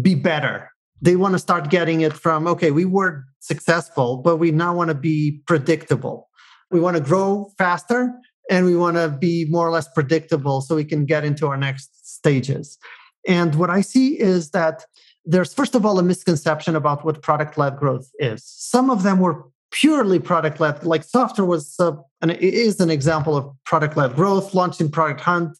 be 0.00 0.14
better. 0.14 0.70
They 1.02 1.16
want 1.16 1.32
to 1.34 1.40
start 1.40 1.70
getting 1.70 2.02
it 2.02 2.12
from, 2.12 2.46
okay, 2.46 2.70
we 2.70 2.84
were 2.84 3.24
successful, 3.40 4.18
but 4.18 4.36
we 4.36 4.52
now 4.52 4.72
want 4.74 4.88
to 4.88 4.94
be 4.94 5.42
predictable. 5.50 6.28
We 6.70 6.78
want 6.80 6.96
to 6.96 7.02
grow 7.02 7.52
faster 7.58 8.12
and 8.48 8.64
we 8.64 8.76
want 8.76 8.96
to 8.96 9.08
be 9.08 9.46
more 9.46 9.66
or 9.66 9.72
less 9.72 9.88
predictable 9.88 10.60
so 10.60 10.76
we 10.76 10.84
can 10.84 11.04
get 11.04 11.24
into 11.24 11.48
our 11.48 11.56
next 11.56 11.88
stages. 12.16 12.78
And 13.26 13.56
what 13.56 13.70
I 13.70 13.80
see 13.80 14.20
is 14.20 14.50
that 14.50 14.86
there's, 15.24 15.52
first 15.52 15.74
of 15.74 15.84
all, 15.84 15.98
a 15.98 16.02
misconception 16.02 16.76
about 16.76 17.04
what 17.04 17.22
product 17.22 17.58
led 17.58 17.76
growth 17.76 18.08
is. 18.18 18.44
Some 18.44 18.88
of 18.90 19.02
them 19.02 19.18
were 19.18 19.46
purely 19.74 20.20
product 20.20 20.60
led, 20.60 20.84
like 20.84 21.04
Softr 21.04 21.46
was, 21.46 21.74
uh, 21.80 21.92
and 22.22 22.30
it 22.30 22.42
is 22.42 22.80
an 22.80 22.90
example 22.90 23.36
of 23.36 23.50
product 23.64 23.96
led 23.96 24.14
growth, 24.14 24.54
launching 24.54 24.90
Product 24.90 25.20
Hunt, 25.20 25.58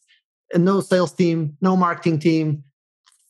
and 0.53 0.63
no 0.63 0.79
sales 0.79 1.11
team, 1.11 1.57
no 1.61 1.75
marketing 1.75 2.19
team, 2.19 2.63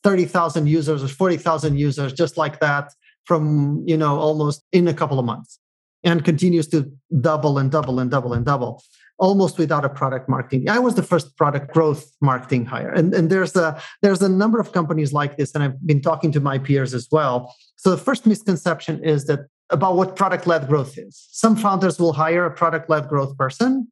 30,000 0.04 0.68
users 0.68 1.04
or 1.04 1.08
40,000 1.08 1.78
users, 1.78 2.14
just 2.14 2.38
like 2.38 2.60
that, 2.60 2.92
from, 3.26 3.84
you 3.88 3.98
know, 3.98 4.20
almost 4.20 4.64
in 4.72 4.88
a 4.88 4.94
couple 4.94 5.18
of 5.18 5.26
months 5.26 5.60
and 6.04 6.24
continues 6.24 6.68
to 6.68 6.92
double 7.20 7.58
and 7.58 7.72
double 7.72 8.00
and 8.00 8.12
double 8.12 8.34
and 8.34 8.46
double 8.46 8.84
almost 9.18 9.58
without 9.58 9.86
a 9.86 9.90
product 9.90 10.28
marketing. 10.28 10.70
I 10.70 10.78
was 10.78 10.96
the 10.96 11.04
first 11.04 11.38
product 11.38 11.74
growth 11.74 12.12
marketing 12.22 12.66
hire. 12.66 12.90
And, 12.90 13.14
and 13.14 13.30
there's 13.30 13.56
a 13.56 13.82
there's 14.02 14.22
a 14.22 14.30
number 14.30 14.60
of 14.60 14.74
companies 14.74 15.14
like 15.14 15.38
this, 15.38 15.56
and 15.56 15.64
I've 15.64 15.88
been 15.88 16.02
talking 16.02 16.32
to 16.34 16.40
my 16.40 16.58
peers 16.60 16.94
as 16.94 17.08
well. 17.12 17.56
So 17.78 17.92
the 17.92 17.98
first 17.98 18.26
misconception 18.26 19.04
is 19.04 19.26
that 19.26 19.48
about 19.70 19.96
what 19.96 20.16
product-led 20.16 20.68
growth 20.68 20.98
is. 20.98 21.28
Some 21.32 21.56
founders 21.56 22.00
will 22.00 22.14
hire 22.14 22.46
a 22.46 22.52
product-led 22.52 23.08
growth 23.08 23.38
person, 23.38 23.88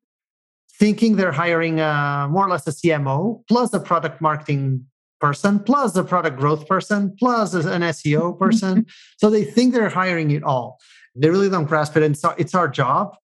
thinking 0.79 1.15
they're 1.15 1.31
hiring 1.31 1.79
a, 1.79 2.27
more 2.29 2.45
or 2.45 2.49
less 2.49 2.67
a 2.67 2.71
CMO 2.71 3.43
plus 3.47 3.73
a 3.73 3.79
product 3.79 4.21
marketing 4.21 4.85
person 5.19 5.57
plus 5.57 5.95
a 5.95 6.03
product 6.03 6.37
growth 6.37 6.67
person 6.67 7.15
plus 7.17 7.53
an 7.53 7.81
SEO 7.81 8.37
person. 8.43 8.85
so 9.17 9.29
they 9.29 9.43
think 9.43 9.73
they're 9.73 9.89
hiring 9.89 10.31
it 10.31 10.43
all. 10.43 10.79
They 11.15 11.29
really 11.29 11.49
don't 11.49 11.65
grasp 11.65 11.95
it, 11.95 12.03
and 12.03 12.17
so 12.17 12.33
it's 12.37 12.55
our 12.55 12.67
job 12.67 13.15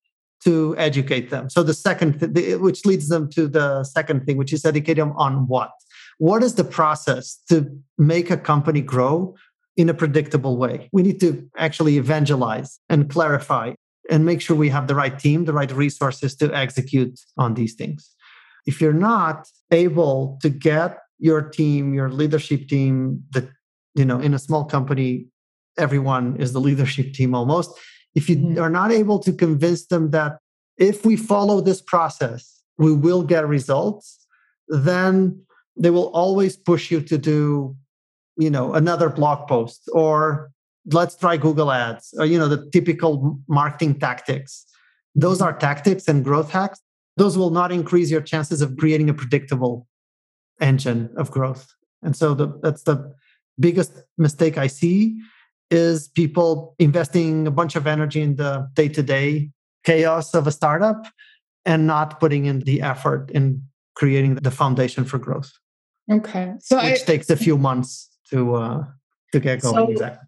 to 0.44 0.76
educate 0.78 1.30
them. 1.30 1.50
So 1.50 1.64
the 1.64 1.74
second, 1.74 2.20
th- 2.20 2.60
which 2.60 2.86
leads 2.86 3.10
them 3.10 3.30
to 3.32 3.48
the 3.48 3.84
second 3.84 4.26
thing, 4.26 4.38
which 4.38 4.54
is 4.54 4.64
educate 4.64 4.94
them 4.94 5.14
on 5.18 5.48
what. 5.48 5.72
What 6.20 6.44
is 6.44 6.56
the 6.56 6.64
process 6.64 7.40
to 7.50 7.70
make 7.98 8.30
a 8.30 8.38
company 8.38 8.82
grow 8.82 9.36
in 9.80 9.88
a 9.88 9.94
predictable 9.94 10.58
way. 10.58 10.90
We 10.92 11.04
need 11.04 11.22
to 11.22 11.50
actually 11.58 11.98
evangelize 11.98 12.80
and 12.90 13.10
clarify 13.10 13.76
and 14.10 14.26
make 14.26 14.42
sure 14.42 14.58
we 14.58 14.68
have 14.68 14.88
the 14.88 14.96
right 14.96 15.18
team, 15.18 15.46
the 15.46 15.54
right 15.54 15.72
resources 15.72 16.36
to 16.36 16.54
execute 16.54 17.18
on 17.38 17.54
these 17.54 17.76
things. 17.76 18.14
If 18.66 18.82
you're 18.82 19.02
not 19.14 19.48
able 19.72 20.38
to 20.42 20.50
get 20.50 20.98
your 21.18 21.42
team, 21.42 21.94
your 21.94 22.10
leadership 22.10 22.68
team, 22.68 23.24
that 23.32 23.48
you 23.96 24.04
know, 24.04 24.20
in 24.20 24.34
a 24.34 24.40
small 24.40 24.66
company, 24.66 25.28
everyone 25.78 26.36
is 26.36 26.52
the 26.52 26.60
leadership 26.60 27.14
team 27.14 27.34
almost. 27.34 27.72
If 28.16 28.30
you 28.30 28.36
mm-hmm. 28.36 28.60
are 28.60 28.70
not 28.70 28.92
able 28.92 29.20
to 29.20 29.32
convince 29.32 29.88
them 29.88 30.12
that 30.12 30.40
if 30.78 31.06
we 31.06 31.16
follow 31.16 31.62
this 31.62 31.82
process, 31.82 32.62
we 32.78 32.92
will 32.94 33.24
get 33.24 33.48
results, 33.48 34.26
then 34.68 35.42
they 35.78 35.90
will 35.90 36.10
always 36.10 36.58
push 36.58 36.92
you 36.92 37.00
to 37.00 37.18
do, 37.18 37.78
you 38.40 38.50
know, 38.50 38.74
another 38.74 39.10
blog 39.10 39.48
post 39.48 39.90
or 39.94 40.50
let's 40.92 41.16
try 41.16 41.38
Google 41.38 41.72
Ads 41.72 42.16
or, 42.18 42.26
you 42.26 42.40
know, 42.40 42.48
the 42.48 42.70
typical 42.72 43.38
marketing 43.48 44.00
tactics. 44.00 44.66
Those 45.14 45.42
are 45.42 45.54
tactics 45.54 46.08
and 46.08 46.24
growth 46.24 46.50
hacks. 46.50 46.80
Those 47.18 47.38
will 47.38 47.50
not 47.50 47.72
increase 47.72 48.10
your 48.10 48.22
chances 48.22 48.62
of 48.62 48.78
creating 48.78 49.10
a 49.10 49.14
predictable 49.14 49.88
engine 50.62 51.10
of 51.18 51.30
growth. 51.32 51.68
And 52.02 52.16
so 52.16 52.34
the, 52.34 52.58
that's 52.64 52.84
the 52.84 53.14
biggest 53.60 53.92
mistake 54.18 54.58
I 54.58 54.68
see 54.68 55.20
is 55.70 56.08
people 56.08 56.76
investing 56.80 57.46
a 57.46 57.52
bunch 57.52 57.76
of 57.76 57.86
energy 57.86 58.22
in 58.22 58.38
the 58.38 58.70
day-to-day 58.74 59.52
chaos 59.84 60.34
of 60.34 60.48
a 60.48 60.52
startup 60.52 61.06
and 61.66 61.86
not 61.86 62.22
putting 62.22 62.46
in 62.46 62.62
the 62.62 62.82
effort 62.82 63.30
in 63.32 63.64
creating 63.96 64.36
the 64.36 64.52
foundation 64.52 65.04
for 65.04 65.18
growth. 65.20 65.52
Okay. 66.10 66.54
So 66.60 66.78
which 66.78 67.02
I, 67.02 67.04
takes 67.04 67.30
a 67.30 67.36
few 67.36 67.58
months 67.58 68.09
to 68.30 68.56
uh 68.56 68.84
to 69.32 69.40
get 69.40 69.62
going. 69.62 69.76
So 69.76 69.92
exactly. 69.92 70.28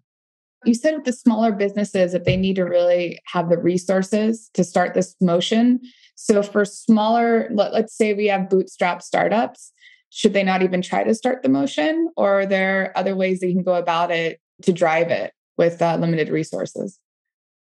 You 0.64 0.74
said 0.74 0.94
with 0.94 1.04
the 1.04 1.12
smaller 1.12 1.50
businesses 1.52 2.12
that 2.12 2.24
they 2.24 2.36
need 2.36 2.56
to 2.56 2.64
really 2.64 3.20
have 3.26 3.48
the 3.48 3.58
resources 3.58 4.48
to 4.54 4.62
start 4.62 4.94
this 4.94 5.16
motion. 5.20 5.80
So 6.14 6.42
for 6.42 6.64
smaller, 6.64 7.48
let, 7.52 7.72
let's 7.72 7.96
say 7.96 8.14
we 8.14 8.26
have 8.26 8.48
bootstrap 8.48 9.02
startups, 9.02 9.72
should 10.10 10.34
they 10.34 10.44
not 10.44 10.62
even 10.62 10.80
try 10.80 11.02
to 11.02 11.14
start 11.14 11.42
the 11.42 11.48
motion 11.48 12.10
or 12.16 12.40
are 12.40 12.46
there 12.46 12.92
other 12.96 13.16
ways 13.16 13.40
that 13.40 13.48
you 13.48 13.54
can 13.54 13.64
go 13.64 13.74
about 13.74 14.12
it 14.12 14.40
to 14.62 14.72
drive 14.72 15.10
it 15.10 15.32
with 15.58 15.82
uh, 15.82 15.96
limited 15.96 16.28
resources? 16.28 17.00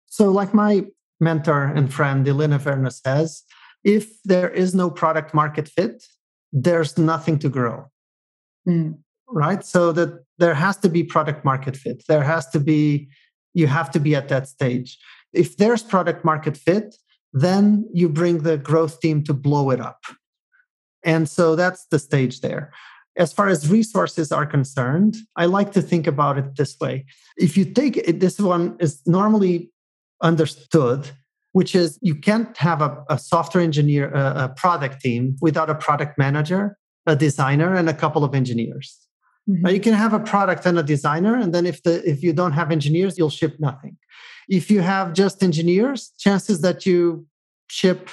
So 0.07 0.31
like 0.31 0.53
my 0.53 0.85
mentor 1.21 1.65
and 1.65 1.93
friend 1.93 2.27
Elena 2.29 2.59
Verna 2.59 2.91
says, 2.91 3.45
if 3.83 4.21
there 4.25 4.51
is 4.51 4.75
no 4.75 4.91
product 4.91 5.33
market 5.33 5.69
fit, 5.69 6.05
there's 6.53 6.99
nothing 6.99 7.39
to 7.39 7.49
grow. 7.49 7.87
Mm. 8.69 8.99
Right? 9.33 9.65
So 9.65 9.93
that 9.93 10.25
there 10.39 10.55
has 10.55 10.77
to 10.79 10.89
be 10.89 11.03
product 11.05 11.45
market 11.45 11.77
fit. 11.77 12.03
There 12.09 12.23
has 12.23 12.49
to 12.51 12.61
be, 12.61 13.09
you 13.55 13.67
have 13.67 13.91
to 13.93 14.01
be 14.01 14.15
at 14.15 14.29
that 14.29 14.49
stage. 14.49 14.99
If 15.33 15.57
there's 15.57 15.83
product 15.83 16.25
market 16.25 16.57
fit, 16.57 16.97
then 17.33 17.89
you 17.93 18.09
bring 18.09 18.39
the 18.39 18.57
growth 18.57 19.01
team 19.01 19.23
to 19.25 19.35
blow 19.35 19.71
it 19.71 19.81
up. 19.81 20.01
And 21.05 21.29
so 21.29 21.55
that's 21.55 21.87
the 21.87 21.99
stage 21.99 22.41
there. 22.41 22.73
As 23.17 23.33
far 23.33 23.49
as 23.49 23.71
resources 23.71 24.33
are 24.33 24.47
concerned, 24.47 25.17
I 25.37 25.47
like 25.47 25.73
to 25.73 25.83
think 25.83 26.07
about 26.07 26.39
it 26.39 26.57
this 26.57 26.77
way. 26.81 27.07
If 27.37 27.57
you 27.57 27.65
take 27.65 27.97
it, 27.97 28.21
this 28.21 28.39
one 28.41 28.77
is 28.81 29.01
normally 29.07 29.71
understood 30.23 31.11
which 31.53 31.75
is 31.75 31.99
you 32.01 32.15
can't 32.15 32.57
have 32.57 32.81
a, 32.81 33.05
a 33.09 33.19
software 33.19 33.63
engineer, 33.63 34.11
a, 34.13 34.45
a, 34.45 34.49
product 34.57 35.01
team 35.01 35.37
without 35.41 35.69
a 35.69 35.75
product 35.75 36.17
manager, 36.17 36.77
a 37.07 37.17
designer, 37.17 37.75
and 37.75 37.89
a 37.89 37.95
couple 37.95 38.25
of 38.25 38.35
engineers. 38.35 38.99
Mm-hmm. 39.51 39.67
You 39.69 39.81
can 39.81 39.95
have 39.95 40.13
a 40.13 40.21
product 40.21 40.67
and 40.67 40.79
a 40.79 40.83
designer, 40.83 41.37
and 41.37 41.55
then 41.55 41.67
if 41.67 41.83
the 41.83 42.09
if 42.09 42.23
you 42.23 42.33
don't 42.33 42.53
have 42.53 42.71
engineers, 42.71 43.19
you'll 43.19 43.31
ship 43.31 43.57
nothing. 43.59 43.97
If 44.49 44.71
you 44.71 44.81
have 44.81 45.13
just 45.13 45.43
engineers, 45.43 46.13
chances 46.19 46.61
that 46.61 46.87
you 46.87 47.27
ship, 47.69 48.11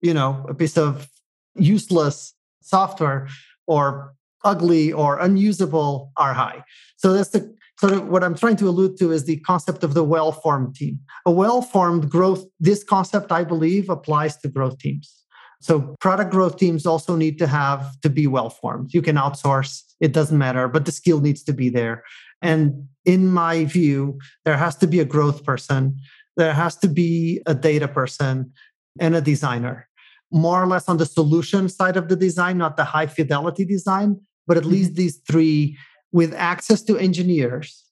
you 0.00 0.14
know, 0.14 0.44
a 0.48 0.54
piece 0.54 0.78
of 0.78 1.08
useless 1.54 2.34
software 2.62 3.28
or 3.66 4.14
ugly 4.44 4.92
or 4.92 5.18
unusable 5.18 6.12
are 6.16 6.32
high. 6.32 6.62
So 6.96 7.12
that's 7.12 7.30
the 7.30 7.54
sort 7.80 7.92
of 7.92 8.08
what 8.08 8.24
I'm 8.24 8.34
trying 8.34 8.56
to 8.56 8.68
allude 8.68 8.98
to 8.98 9.12
is 9.12 9.24
the 9.24 9.38
concept 9.40 9.84
of 9.84 9.94
the 9.94 10.04
well 10.04 10.32
formed 10.32 10.74
team. 10.74 11.00
A 11.26 11.30
well 11.30 11.62
formed 11.62 12.10
growth, 12.10 12.44
this 12.60 12.84
concept, 12.84 13.32
I 13.32 13.44
believe, 13.44 13.88
applies 13.88 14.36
to 14.38 14.48
growth 14.48 14.78
teams. 14.78 15.14
So 15.60 15.96
product 16.00 16.30
growth 16.30 16.56
teams 16.56 16.86
also 16.86 17.16
need 17.16 17.38
to 17.38 17.46
have 17.46 18.00
to 18.02 18.10
be 18.10 18.26
well 18.26 18.50
formed. 18.50 18.94
You 18.94 19.02
can 19.02 19.16
outsource, 19.16 19.82
it 20.00 20.12
doesn't 20.12 20.38
matter, 20.38 20.68
but 20.68 20.84
the 20.84 20.92
skill 20.92 21.20
needs 21.20 21.42
to 21.44 21.52
be 21.52 21.68
there. 21.68 22.04
And 22.40 22.88
in 23.04 23.26
my 23.26 23.64
view, 23.64 24.18
there 24.44 24.56
has 24.56 24.76
to 24.76 24.86
be 24.86 25.00
a 25.00 25.04
growth 25.04 25.44
person, 25.44 25.98
there 26.36 26.54
has 26.54 26.76
to 26.76 26.88
be 26.88 27.42
a 27.46 27.54
data 27.54 27.88
person, 27.88 28.52
and 29.00 29.16
a 29.16 29.20
designer. 29.20 29.88
More 30.30 30.62
or 30.62 30.66
less 30.66 30.88
on 30.88 30.98
the 30.98 31.06
solution 31.06 31.68
side 31.68 31.96
of 31.96 32.08
the 32.08 32.16
design, 32.16 32.58
not 32.58 32.76
the 32.76 32.84
high 32.84 33.06
fidelity 33.06 33.64
design, 33.64 34.20
but 34.46 34.56
at 34.56 34.64
least 34.64 34.90
mm-hmm. 34.90 35.02
these 35.02 35.20
three 35.28 35.78
with 36.12 36.34
access 36.34 36.82
to 36.82 36.96
engineers. 36.96 37.84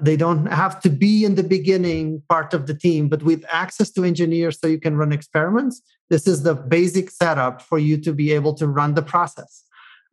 They 0.00 0.16
don't 0.16 0.46
have 0.46 0.80
to 0.82 0.90
be 0.90 1.24
in 1.24 1.34
the 1.34 1.42
beginning 1.42 2.22
part 2.28 2.54
of 2.54 2.66
the 2.68 2.74
team, 2.74 3.08
but 3.08 3.24
with 3.24 3.44
access 3.50 3.90
to 3.92 4.04
engineers 4.04 4.58
so 4.60 4.68
you 4.68 4.78
can 4.78 4.96
run 4.96 5.12
experiments. 5.12 5.82
This 6.08 6.28
is 6.28 6.44
the 6.44 6.54
basic 6.54 7.10
setup 7.10 7.60
for 7.60 7.78
you 7.78 7.98
to 8.02 8.12
be 8.12 8.30
able 8.32 8.54
to 8.54 8.68
run 8.68 8.94
the 8.94 9.02
process 9.02 9.64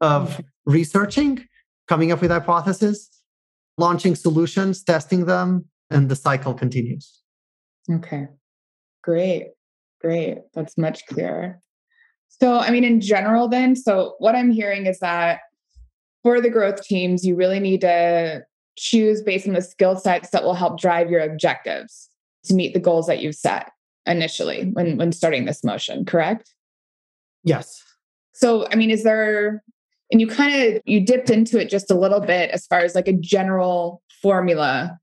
of 0.02 0.30
mm-hmm. 0.30 0.72
researching, 0.72 1.46
coming 1.88 2.12
up 2.12 2.22
with 2.22 2.32
hypotheses, 2.32 3.10
launching 3.78 4.16
solutions, 4.16 4.84
testing 4.84 5.26
them, 5.26 5.66
and 5.90 6.10
the 6.10 6.16
cycle 6.16 6.54
continues. 6.54 7.22
Okay, 7.92 8.28
great, 9.04 9.52
great. 10.02 10.40
That's 10.54 10.78
much 10.78 11.06
clearer. 11.08 11.60
So, 12.30 12.58
I 12.58 12.72
mean, 12.72 12.84
in 12.84 13.00
general, 13.00 13.48
then, 13.48 13.76
so 13.76 14.16
what 14.20 14.36
I'm 14.36 14.52
hearing 14.52 14.88
is 14.88 15.00
that 15.00 15.40
for 16.24 16.42
the 16.42 16.50
growth 16.50 16.84
teams, 16.84 17.26
you 17.26 17.36
really 17.36 17.60
need 17.60 17.82
to 17.82 18.44
choose 18.78 19.22
based 19.22 19.48
on 19.48 19.54
the 19.54 19.62
skill 19.62 19.96
sets 19.96 20.32
that 20.32 20.44
will 20.44 20.54
help 20.54 20.80
drive 20.80 21.10
your 21.10 21.22
objectives 21.22 22.10
to 22.46 22.54
meet 22.54 22.74
the 22.74 22.80
goals 22.80 23.08
that 23.08 23.22
you've 23.22 23.36
set 23.36 23.72
initially 24.06 24.70
when 24.74 24.98
when 24.98 25.12
starting 25.12 25.46
this 25.46 25.64
motion, 25.64 26.06
correct? 26.06 26.54
Yes. 27.44 27.82
So, 28.34 28.68
I 28.70 28.76
mean, 28.76 28.92
is 28.92 29.04
there 29.04 29.64
and 30.12 30.22
you 30.22 30.28
kind 30.28 30.76
of 30.76 30.82
you 30.86 31.04
dipped 31.04 31.30
into 31.30 31.60
it 31.60 31.70
just 31.70 31.92
a 31.92 31.96
little 31.96 32.20
bit 32.20 32.52
as 32.52 32.66
far 32.68 32.80
as 32.80 32.96
like 32.96 33.08
a 33.08 33.14
general 33.14 34.02
formula 34.22 34.98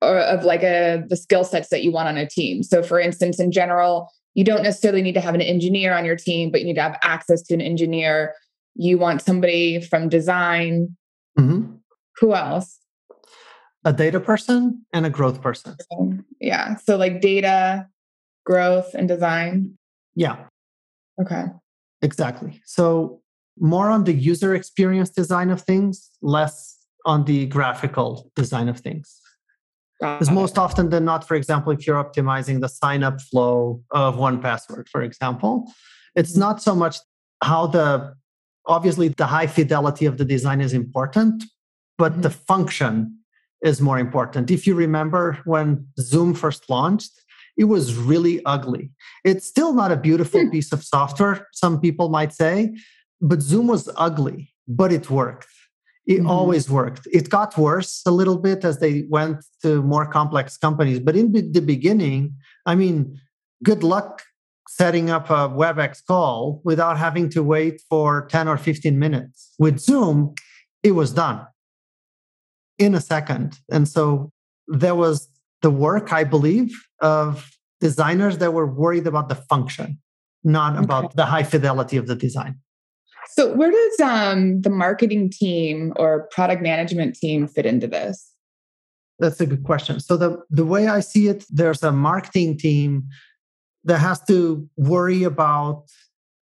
or 0.00 0.18
of 0.20 0.44
like 0.44 0.62
a 0.62 1.02
the 1.08 1.16
skill 1.16 1.44
sets 1.44 1.68
that 1.68 1.82
you 1.82 1.92
want 1.92 2.08
on 2.08 2.16
a 2.16 2.26
team. 2.26 2.62
So 2.62 2.82
for 2.82 3.00
instance, 3.00 3.40
in 3.40 3.52
general, 3.52 4.10
you 4.34 4.44
don't 4.44 4.62
necessarily 4.62 5.02
need 5.02 5.14
to 5.14 5.20
have 5.20 5.34
an 5.34 5.40
engineer 5.40 5.96
on 5.96 6.04
your 6.04 6.16
team, 6.16 6.50
but 6.50 6.60
you 6.60 6.66
need 6.66 6.74
to 6.74 6.82
have 6.82 6.98
access 7.02 7.42
to 7.42 7.54
an 7.54 7.60
engineer 7.60 8.34
you 8.78 8.96
want 8.96 9.20
somebody 9.20 9.80
from 9.80 10.08
design. 10.08 10.96
Mm-hmm. 11.38 11.74
Who 12.20 12.34
else? 12.34 12.78
A 13.84 13.92
data 13.92 14.20
person 14.20 14.84
and 14.92 15.04
a 15.04 15.10
growth 15.10 15.42
person. 15.42 15.76
Yeah. 16.40 16.76
So 16.76 16.96
like 16.96 17.20
data, 17.20 17.88
growth, 18.46 18.94
and 18.94 19.08
design. 19.08 19.76
Yeah. 20.14 20.36
Okay. 21.20 21.46
Exactly. 22.02 22.60
So 22.64 23.20
more 23.60 23.90
on 23.90 24.04
the 24.04 24.12
user 24.12 24.54
experience 24.54 25.10
design 25.10 25.50
of 25.50 25.62
things, 25.62 26.10
less 26.22 26.76
on 27.04 27.24
the 27.24 27.46
graphical 27.46 28.30
design 28.36 28.68
of 28.68 28.80
things. 28.80 29.20
Because 30.00 30.30
most 30.30 30.58
often 30.58 30.90
than 30.90 31.04
not, 31.04 31.26
for 31.26 31.34
example, 31.34 31.72
if 31.72 31.84
you're 31.84 32.02
optimizing 32.02 32.60
the 32.60 32.68
sign 32.68 33.02
up 33.02 33.20
flow 33.20 33.82
of 33.90 34.14
1Password, 34.14 34.88
for 34.88 35.02
example, 35.02 35.72
it's 36.14 36.32
mm-hmm. 36.32 36.40
not 36.40 36.62
so 36.62 36.74
much 36.74 36.98
how 37.42 37.66
the 37.66 38.14
obviously 38.66 39.08
the 39.08 39.26
high 39.26 39.46
fidelity 39.46 40.04
of 40.06 40.18
the 40.18 40.24
design 40.24 40.60
is 40.60 40.72
important 40.72 41.44
but 41.96 42.12
mm-hmm. 42.12 42.22
the 42.22 42.30
function 42.30 43.18
is 43.62 43.80
more 43.80 43.98
important 43.98 44.50
if 44.50 44.66
you 44.66 44.74
remember 44.74 45.38
when 45.44 45.86
zoom 45.98 46.34
first 46.34 46.68
launched 46.68 47.12
it 47.56 47.64
was 47.64 47.94
really 47.94 48.44
ugly 48.44 48.90
it's 49.24 49.46
still 49.46 49.72
not 49.72 49.90
a 49.90 49.96
beautiful 49.96 50.40
mm. 50.40 50.52
piece 50.52 50.72
of 50.72 50.84
software 50.84 51.48
some 51.52 51.80
people 51.80 52.08
might 52.08 52.32
say 52.32 52.76
but 53.20 53.40
zoom 53.42 53.66
was 53.66 53.88
ugly 53.96 54.52
but 54.66 54.92
it 54.92 55.10
worked 55.10 55.48
it 56.06 56.18
mm-hmm. 56.18 56.30
always 56.30 56.70
worked 56.70 57.06
it 57.12 57.28
got 57.28 57.56
worse 57.58 58.02
a 58.06 58.10
little 58.10 58.38
bit 58.38 58.64
as 58.64 58.78
they 58.78 59.04
went 59.08 59.44
to 59.62 59.82
more 59.82 60.06
complex 60.06 60.56
companies 60.56 61.00
but 61.00 61.16
in 61.16 61.32
the 61.52 61.60
beginning 61.60 62.34
i 62.66 62.74
mean 62.74 63.18
good 63.62 63.82
luck 63.82 64.22
setting 64.68 65.10
up 65.10 65.30
a 65.30 65.48
WebEx 65.48 66.04
call 66.06 66.60
without 66.62 66.98
having 66.98 67.28
to 67.30 67.42
wait 67.42 67.80
for 67.88 68.26
10 68.26 68.46
or 68.46 68.56
15 68.56 68.96
minutes. 68.96 69.54
With 69.58 69.80
Zoom, 69.80 70.34
it 70.82 70.92
was 70.92 71.12
done 71.12 71.44
in 72.78 72.94
a 72.94 73.00
second. 73.00 73.58
And 73.70 73.88
so 73.88 74.30
there 74.68 74.94
was 74.94 75.28
the 75.62 75.70
work, 75.70 76.12
I 76.12 76.22
believe, 76.22 76.70
of 77.00 77.50
designers 77.80 78.38
that 78.38 78.52
were 78.52 78.66
worried 78.66 79.06
about 79.06 79.28
the 79.28 79.34
function, 79.34 79.98
not 80.44 80.74
okay. 80.74 80.84
about 80.84 81.16
the 81.16 81.26
high 81.26 81.42
fidelity 81.42 81.96
of 81.96 82.06
the 82.06 82.14
design. 82.14 82.60
So, 83.30 83.52
where 83.54 83.70
does 83.70 84.00
um, 84.00 84.62
the 84.62 84.70
marketing 84.70 85.30
team 85.30 85.92
or 85.96 86.28
product 86.30 86.62
management 86.62 87.14
team 87.14 87.46
fit 87.46 87.66
into 87.66 87.86
this? 87.86 88.32
That's 89.18 89.40
a 89.40 89.46
good 89.46 89.64
question. 89.64 90.00
So 90.00 90.16
the 90.16 90.42
the 90.50 90.64
way 90.64 90.86
I 90.86 91.00
see 91.00 91.28
it, 91.28 91.44
there's 91.50 91.82
a 91.82 91.92
marketing 91.92 92.56
team 92.56 93.08
that 93.84 93.98
has 93.98 94.22
to 94.24 94.68
worry 94.76 95.24
about 95.24 95.84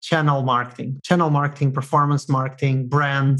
channel 0.01 0.41
marketing, 0.41 0.99
channel 1.03 1.29
marketing, 1.29 1.71
performance 1.71 2.27
marketing, 2.27 2.87
brand, 2.87 3.39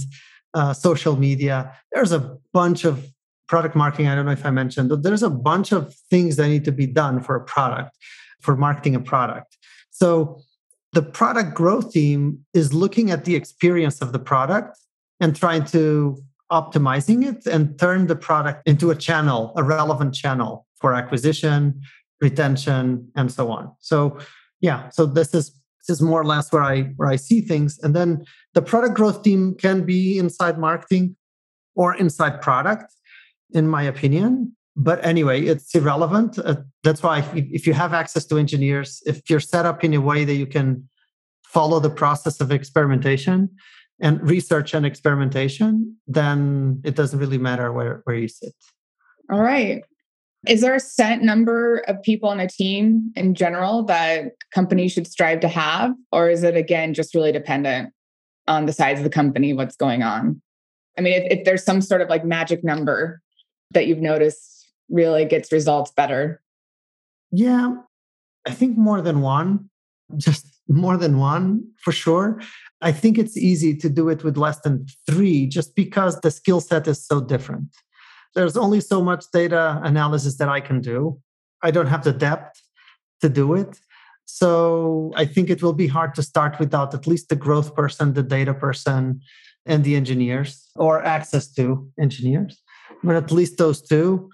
uh, 0.54 0.74
social 0.74 1.16
media. 1.16 1.74
There's 1.92 2.12
a 2.12 2.38
bunch 2.54 2.86
of 2.86 3.06
product 3.48 3.76
marketing. 3.76 4.08
I 4.08 4.16
don't 4.16 4.26
know 4.26 4.32
if 4.32 4.46
I 4.46 4.52
mentioned, 4.52 4.90
but 4.90 5.04
there's 5.04 5.24
a 5.24 5.30
bunch 5.30 5.72
of 5.72 5.94
things 6.10 6.36
that 6.38 6.48
need 6.48 6.66
to 6.66 6.72
be 6.72 6.88
done 6.88 7.20
for 7.20 7.36
a 7.36 7.44
product, 7.44 7.98
for 8.40 8.56
marketing 8.56 8.96
a 8.96 9.00
product. 9.00 9.58
So 9.90 10.42
the 10.94 11.02
product 11.02 11.56
growth 11.56 11.92
team 11.92 12.46
is 12.54 12.74
looking 12.74 13.12
at 13.12 13.26
the 13.26 13.36
experience 13.36 14.02
of 14.02 14.14
the 14.14 14.20
product 14.20 14.78
and 15.20 15.36
trying 15.36 15.66
to 15.66 16.18
optimizing 16.52 17.26
it 17.26 17.46
and 17.48 17.78
turn 17.80 18.08
the 18.08 18.16
product 18.16 18.68
into 18.68 18.92
a 18.92 18.96
channel, 18.96 19.54
a 19.58 19.64
relevant 19.64 20.14
channel 20.14 20.68
for 20.80 20.94
acquisition, 20.94 21.82
retention, 22.22 23.10
and 23.16 23.32
so 23.32 23.52
on. 23.52 23.72
So 23.80 24.20
yeah, 24.62 24.90
so 24.90 25.06
this 25.06 25.34
is 25.34 25.60
this 25.88 25.98
is 25.98 26.02
more 26.02 26.22
or 26.22 26.26
less 26.26 26.52
where 26.54 26.64
I 26.64 26.84
where 26.96 27.10
I 27.10 27.16
see 27.18 27.42
things. 27.42 27.80
And 27.80 27.96
then 27.96 28.24
the 28.54 28.62
product 28.62 28.94
growth 28.94 29.24
team 29.24 29.56
can 29.56 29.86
be 29.86 30.18
inside 30.20 30.58
marketing 30.58 31.16
or 31.76 31.96
inside 31.96 32.42
product, 32.42 32.94
in 33.52 33.68
my 33.68 33.84
opinion. 33.84 34.56
But 34.76 35.06
anyway, 35.06 35.44
it's 35.44 35.74
irrelevant. 35.76 36.40
Uh, 36.40 36.56
that's 36.84 37.04
why 37.04 37.20
if, 37.36 37.68
you 37.68 37.74
have 37.74 37.94
access 37.94 38.26
to 38.26 38.38
engineers, 38.38 39.04
if 39.06 39.30
you're 39.30 39.40
set 39.40 39.66
up 39.66 39.84
in 39.84 39.94
a 39.94 40.02
way 40.02 40.26
that 40.26 40.34
you 40.34 40.48
can 40.48 40.90
follow 41.44 41.80
the 41.80 41.92
process 41.92 42.42
of 42.42 42.52
experimentation, 42.52 43.50
and 44.00 44.22
research 44.28 44.74
and 44.74 44.86
experimentation, 44.86 45.96
then 46.08 46.82
it 46.84 46.96
doesn't 46.96 47.20
really 47.20 47.38
matter 47.38 47.72
where, 47.72 48.02
where 48.04 48.16
you 48.16 48.28
sit. 48.28 48.54
All 49.32 49.42
right. 49.42 49.84
Is 50.48 50.60
there 50.60 50.76
a 50.76 50.80
set 50.80 51.22
number 51.22 51.78
of 51.88 52.02
people 52.04 52.28
on 52.28 52.40
a 52.40 52.50
team 52.50 53.14
in 53.16 53.34
general 53.34 53.84
that 53.84 54.34
companies 54.54 54.92
should 54.92 55.08
strive 55.08 55.40
to 55.40 55.48
have? 55.48 55.94
Or 56.12 56.30
is 56.30 56.44
it, 56.44 56.58
again, 56.58 56.94
just 56.94 57.16
really 57.16 57.32
dependent 57.32 57.94
on 58.48 58.66
the 58.66 58.74
size 58.74 58.98
of 58.98 59.06
the 59.06 59.10
company, 59.10 59.54
what's 59.54 59.78
going 59.78 60.04
on? 60.04 60.42
I 60.98 61.02
mean, 61.02 61.14
if, 61.14 61.40
if 61.40 61.46
there's 61.46 61.64
some 61.64 61.80
sort 61.80 62.02
of 62.02 62.10
like 62.10 62.26
magic 62.26 62.62
number 62.62 63.22
that 63.72 63.88
you've 63.88 64.02
noticed 64.02 64.53
really 64.90 65.26
gets 65.26 65.52
results 65.52 65.92
better. 65.92 66.42
Yeah, 67.32 67.76
I 68.46 68.52
think 68.52 68.78
more 68.78 69.02
than 69.02 69.22
one, 69.22 69.70
just 70.18 70.46
more 70.68 70.98
than 70.98 71.18
one 71.18 71.68
for 71.84 71.92
sure. 71.92 72.42
I 72.82 72.92
think 72.92 73.18
it's 73.18 73.38
easy 73.38 73.76
to 73.78 73.90
do 73.90 74.10
it 74.10 74.24
with 74.24 74.38
less 74.38 74.60
than 74.62 74.86
three 75.10 75.48
just 75.48 75.76
because 75.76 76.20
the 76.22 76.32
skill 76.32 76.60
set 76.60 76.88
is 76.88 77.06
so 77.06 77.22
different. 77.22 77.76
There's 78.36 78.58
only 78.58 78.82
so 78.82 79.02
much 79.02 79.26
data 79.32 79.80
analysis 79.84 80.38
that 80.38 80.50
I 80.50 80.60
can 80.60 80.82
do. 80.82 81.20
I 81.62 81.72
don't 81.72 81.88
have 81.88 82.04
the 82.04 82.12
depth 82.12 82.62
to 83.22 83.30
do 83.30 83.54
it. 83.54 83.80
So 84.26 85.12
I 85.16 85.26
think 85.26 85.50
it 85.50 85.62
will 85.62 85.74
be 85.74 85.88
hard 85.88 86.16
to 86.16 86.24
start 86.24 86.60
without 86.60 86.94
at 86.94 87.08
least 87.08 87.30
the 87.30 87.36
growth 87.36 87.76
person, 87.76 88.14
the 88.14 88.24
data 88.24 88.54
person, 88.54 89.22
and 89.66 89.84
the 89.84 89.96
engineers, 89.96 90.70
or 90.76 91.04
access 91.04 91.48
to 91.54 91.88
engineers, 92.00 92.62
but 93.04 93.16
at 93.16 93.32
least 93.32 93.58
those 93.58 93.82
two. 93.82 94.30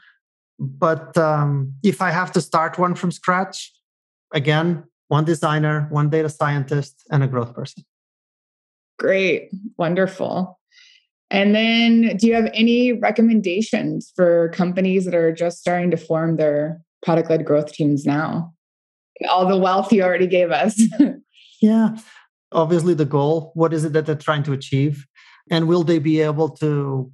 But 0.59 1.17
um, 1.17 1.73
if 1.83 2.01
I 2.01 2.11
have 2.11 2.31
to 2.33 2.41
start 2.41 2.77
one 2.77 2.93
from 2.93 3.11
scratch, 3.11 3.71
again, 4.33 4.83
one 5.07 5.25
designer, 5.25 5.87
one 5.89 6.09
data 6.09 6.29
scientist, 6.29 7.03
and 7.09 7.23
a 7.23 7.27
growth 7.27 7.53
person. 7.53 7.83
Great. 8.97 9.49
Wonderful. 9.77 10.59
And 11.31 11.55
then, 11.55 12.17
do 12.17 12.27
you 12.27 12.33
have 12.33 12.49
any 12.53 12.91
recommendations 12.91 14.11
for 14.15 14.49
companies 14.49 15.05
that 15.05 15.15
are 15.15 15.31
just 15.31 15.59
starting 15.59 15.91
to 15.91 15.97
form 15.97 16.37
their 16.37 16.81
product 17.03 17.29
led 17.29 17.45
growth 17.45 17.71
teams 17.71 18.05
now? 18.05 18.53
All 19.29 19.47
the 19.47 19.57
wealth 19.57 19.93
you 19.93 20.03
already 20.03 20.27
gave 20.27 20.51
us. 20.51 20.81
yeah. 21.61 21.97
Obviously, 22.51 22.95
the 22.95 23.05
goal 23.05 23.51
what 23.53 23.73
is 23.73 23.85
it 23.85 23.93
that 23.93 24.05
they're 24.05 24.15
trying 24.15 24.43
to 24.43 24.53
achieve? 24.53 25.05
And 25.51 25.67
will 25.67 25.83
they 25.83 25.99
be 25.99 26.19
able 26.21 26.49
to, 26.57 27.11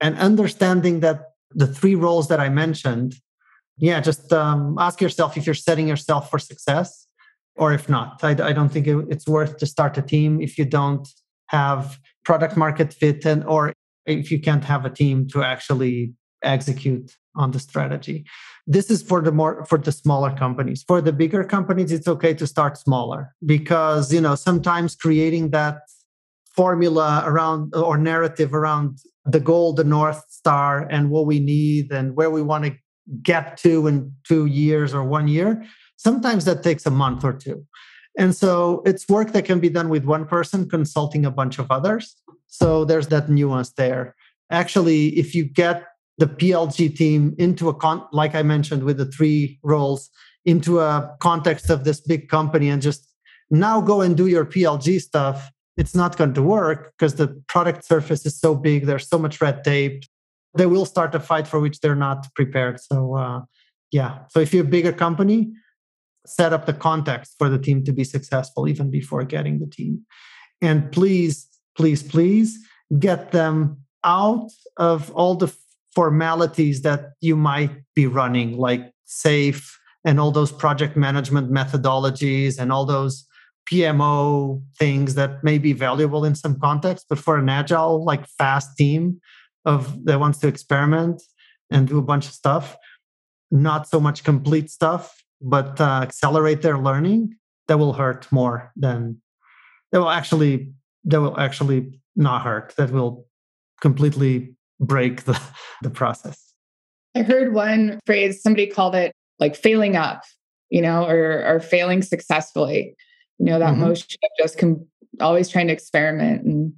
and 0.00 0.16
understanding 0.18 1.00
that 1.00 1.31
the 1.54 1.66
three 1.66 1.94
roles 1.94 2.28
that 2.28 2.40
I 2.40 2.48
mentioned, 2.48 3.14
yeah, 3.78 4.00
just 4.00 4.32
um, 4.32 4.76
ask 4.78 5.00
yourself 5.00 5.36
if 5.36 5.46
you're 5.46 5.54
setting 5.54 5.88
yourself 5.88 6.30
for 6.30 6.38
success 6.38 7.06
or 7.56 7.72
if 7.72 7.88
not. 7.88 8.22
I, 8.22 8.30
I 8.30 8.52
don't 8.52 8.68
think 8.68 8.86
it, 8.86 9.06
it's 9.10 9.26
worth 9.26 9.58
to 9.58 9.66
start 9.66 9.96
a 9.98 10.02
team 10.02 10.40
if 10.40 10.58
you 10.58 10.64
don't 10.64 11.08
have 11.48 11.98
product 12.24 12.56
market 12.56 12.92
fit 12.92 13.24
and 13.24 13.44
or 13.44 13.72
if 14.06 14.30
you 14.30 14.40
can't 14.40 14.64
have 14.64 14.84
a 14.84 14.90
team 14.90 15.28
to 15.28 15.42
actually 15.42 16.14
execute 16.42 17.16
on 17.36 17.50
the 17.50 17.58
strategy. 17.58 18.24
This 18.66 18.90
is 18.90 19.02
for 19.02 19.20
the 19.20 19.32
more 19.32 19.64
for 19.64 19.78
the 19.78 19.92
smaller 19.92 20.30
companies. 20.30 20.84
For 20.86 21.00
the 21.00 21.12
bigger 21.12 21.44
companies, 21.44 21.92
it's 21.92 22.08
okay 22.08 22.34
to 22.34 22.46
start 22.46 22.78
smaller 22.78 23.34
because 23.44 24.12
you 24.12 24.20
know 24.20 24.34
sometimes 24.34 24.94
creating 24.94 25.50
that 25.50 25.80
formula 26.54 27.22
around 27.26 27.74
or 27.74 27.96
narrative 27.96 28.54
around 28.54 28.98
the 29.24 29.40
goal, 29.40 29.72
the 29.72 29.84
north 29.84 30.24
star, 30.28 30.86
and 30.90 31.10
what 31.10 31.26
we 31.26 31.38
need 31.38 31.92
and 31.92 32.16
where 32.16 32.30
we 32.30 32.42
want 32.42 32.64
to 32.64 32.74
get 33.22 33.56
to 33.58 33.86
in 33.86 34.12
two 34.24 34.46
years 34.46 34.94
or 34.94 35.04
one 35.04 35.28
year 35.28 35.64
Sometimes 36.02 36.44
that 36.46 36.64
takes 36.64 36.84
a 36.84 36.90
month 36.90 37.22
or 37.22 37.32
two. 37.32 37.64
And 38.18 38.34
so 38.34 38.82
it's 38.84 39.08
work 39.08 39.30
that 39.32 39.44
can 39.44 39.60
be 39.60 39.68
done 39.68 39.88
with 39.88 40.04
one 40.04 40.26
person 40.26 40.68
consulting 40.68 41.24
a 41.24 41.30
bunch 41.30 41.60
of 41.60 41.70
others. 41.70 42.16
So 42.48 42.84
there's 42.84 43.06
that 43.08 43.28
nuance 43.28 43.70
there. 43.70 44.16
Actually, 44.50 45.16
if 45.16 45.32
you 45.32 45.44
get 45.44 45.84
the 46.18 46.26
PLG 46.26 46.96
team 46.96 47.36
into 47.38 47.68
a 47.68 47.74
con, 47.74 48.04
like 48.12 48.34
I 48.34 48.42
mentioned 48.42 48.82
with 48.82 48.98
the 48.98 49.06
three 49.06 49.60
roles, 49.62 50.10
into 50.44 50.80
a 50.80 51.16
context 51.20 51.70
of 51.70 51.84
this 51.84 52.00
big 52.00 52.28
company 52.28 52.68
and 52.68 52.82
just 52.82 53.08
now 53.52 53.80
go 53.80 54.00
and 54.00 54.16
do 54.16 54.26
your 54.26 54.44
PLG 54.44 55.00
stuff, 55.00 55.52
it's 55.76 55.94
not 55.94 56.16
going 56.16 56.34
to 56.34 56.42
work 56.42 56.92
because 56.96 57.14
the 57.14 57.28
product 57.48 57.84
surface 57.84 58.26
is 58.26 58.38
so 58.38 58.54
big. 58.54 58.86
There's 58.86 59.08
so 59.08 59.18
much 59.18 59.40
red 59.40 59.64
tape. 59.64 60.04
They 60.54 60.66
will 60.66 60.84
start 60.84 61.14
a 61.14 61.20
fight 61.20 61.46
for 61.46 61.60
which 61.60 61.80
they're 61.80 61.94
not 61.94 62.26
prepared. 62.34 62.78
So, 62.80 63.16
uh, 63.16 63.40
yeah. 63.90 64.20
So 64.28 64.40
if 64.40 64.52
you're 64.52 64.64
a 64.64 64.68
bigger 64.68 64.92
company, 64.92 65.52
set 66.26 66.52
up 66.52 66.66
the 66.66 66.74
context 66.74 67.34
for 67.38 67.48
the 67.48 67.58
team 67.58 67.84
to 67.84 67.92
be 67.92 68.04
successful 68.04 68.68
even 68.68 68.90
before 68.90 69.24
getting 69.24 69.58
the 69.58 69.66
team. 69.66 70.04
And 70.60 70.92
please, 70.92 71.48
please, 71.76 72.02
please 72.02 72.58
get 72.98 73.32
them 73.32 73.78
out 74.04 74.50
of 74.76 75.10
all 75.12 75.34
the 75.34 75.52
formalities 75.94 76.82
that 76.82 77.12
you 77.20 77.36
might 77.36 77.70
be 77.94 78.06
running, 78.06 78.56
like 78.56 78.92
SAFe 79.06 79.70
and 80.04 80.18
all 80.18 80.30
those 80.30 80.52
project 80.52 80.96
management 80.96 81.50
methodologies 81.50 82.58
and 82.58 82.72
all 82.72 82.84
those 82.84 83.26
PMO 83.70 84.62
things 84.78 85.14
that 85.14 85.42
may 85.44 85.58
be 85.58 85.72
valuable 85.72 86.24
in 86.24 86.34
some 86.34 86.58
context, 86.58 87.06
but 87.08 87.18
for 87.18 87.36
an 87.36 87.48
agile, 87.48 88.04
like 88.04 88.26
fast 88.26 88.76
team 88.76 89.20
of 89.64 90.04
that 90.04 90.20
wants 90.20 90.38
to 90.40 90.48
experiment 90.48 91.22
and 91.70 91.88
do 91.88 91.98
a 91.98 92.02
bunch 92.02 92.26
of 92.26 92.32
stuff, 92.32 92.76
not 93.50 93.88
so 93.88 94.00
much 94.00 94.24
complete 94.24 94.70
stuff 94.70 95.22
but 95.42 95.80
uh, 95.80 96.00
accelerate 96.02 96.62
their 96.62 96.78
learning, 96.78 97.36
that 97.68 97.78
will 97.78 97.92
hurt 97.92 98.30
more 98.30 98.72
than 98.76 99.20
that 99.90 100.00
will 100.00 100.10
actually 100.10 100.72
that 101.04 101.20
will 101.20 101.38
actually 101.38 102.00
not 102.16 102.42
hurt. 102.42 102.74
That 102.76 102.90
will 102.90 103.26
completely 103.80 104.56
break 104.80 105.24
the, 105.24 105.40
the 105.82 105.90
process. 105.90 106.54
I 107.14 107.22
heard 107.22 107.52
one 107.52 108.00
phrase, 108.06 108.40
somebody 108.40 108.66
called 108.68 108.94
it 108.94 109.12
like 109.38 109.56
failing 109.56 109.96
up, 109.96 110.22
you 110.70 110.80
know, 110.80 111.04
or 111.04 111.44
or 111.46 111.60
failing 111.60 112.02
successfully. 112.02 112.94
You 113.42 113.50
know, 113.50 113.58
that 113.58 113.72
mm-hmm. 113.72 113.80
motion 113.80 114.18
of 114.22 114.30
just 114.38 114.56
com- 114.56 114.86
always 115.20 115.48
trying 115.48 115.66
to 115.66 115.72
experiment 115.72 116.44
and 116.44 116.74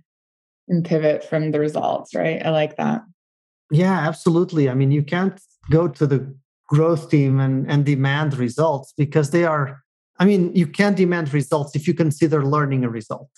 and 0.68 0.84
pivot 0.84 1.22
from 1.22 1.50
the 1.50 1.60
results, 1.60 2.14
right? 2.14 2.44
I 2.44 2.50
like 2.50 2.76
that. 2.76 3.02
Yeah, 3.70 4.08
absolutely. 4.08 4.70
I 4.70 4.74
mean, 4.74 4.90
you 4.90 5.02
can't 5.02 5.38
go 5.70 5.88
to 5.88 6.06
the 6.06 6.34
growth 6.68 7.10
team 7.10 7.40
and, 7.40 7.70
and 7.70 7.84
demand 7.84 8.36
results 8.36 8.92
because 8.96 9.30
they 9.30 9.44
are 9.44 9.82
i 10.18 10.24
mean 10.24 10.54
you 10.54 10.66
can't 10.66 10.96
demand 10.96 11.32
results 11.32 11.76
if 11.76 11.86
you 11.86 11.94
consider 11.94 12.44
learning 12.44 12.84
a 12.84 12.88
result 12.88 13.30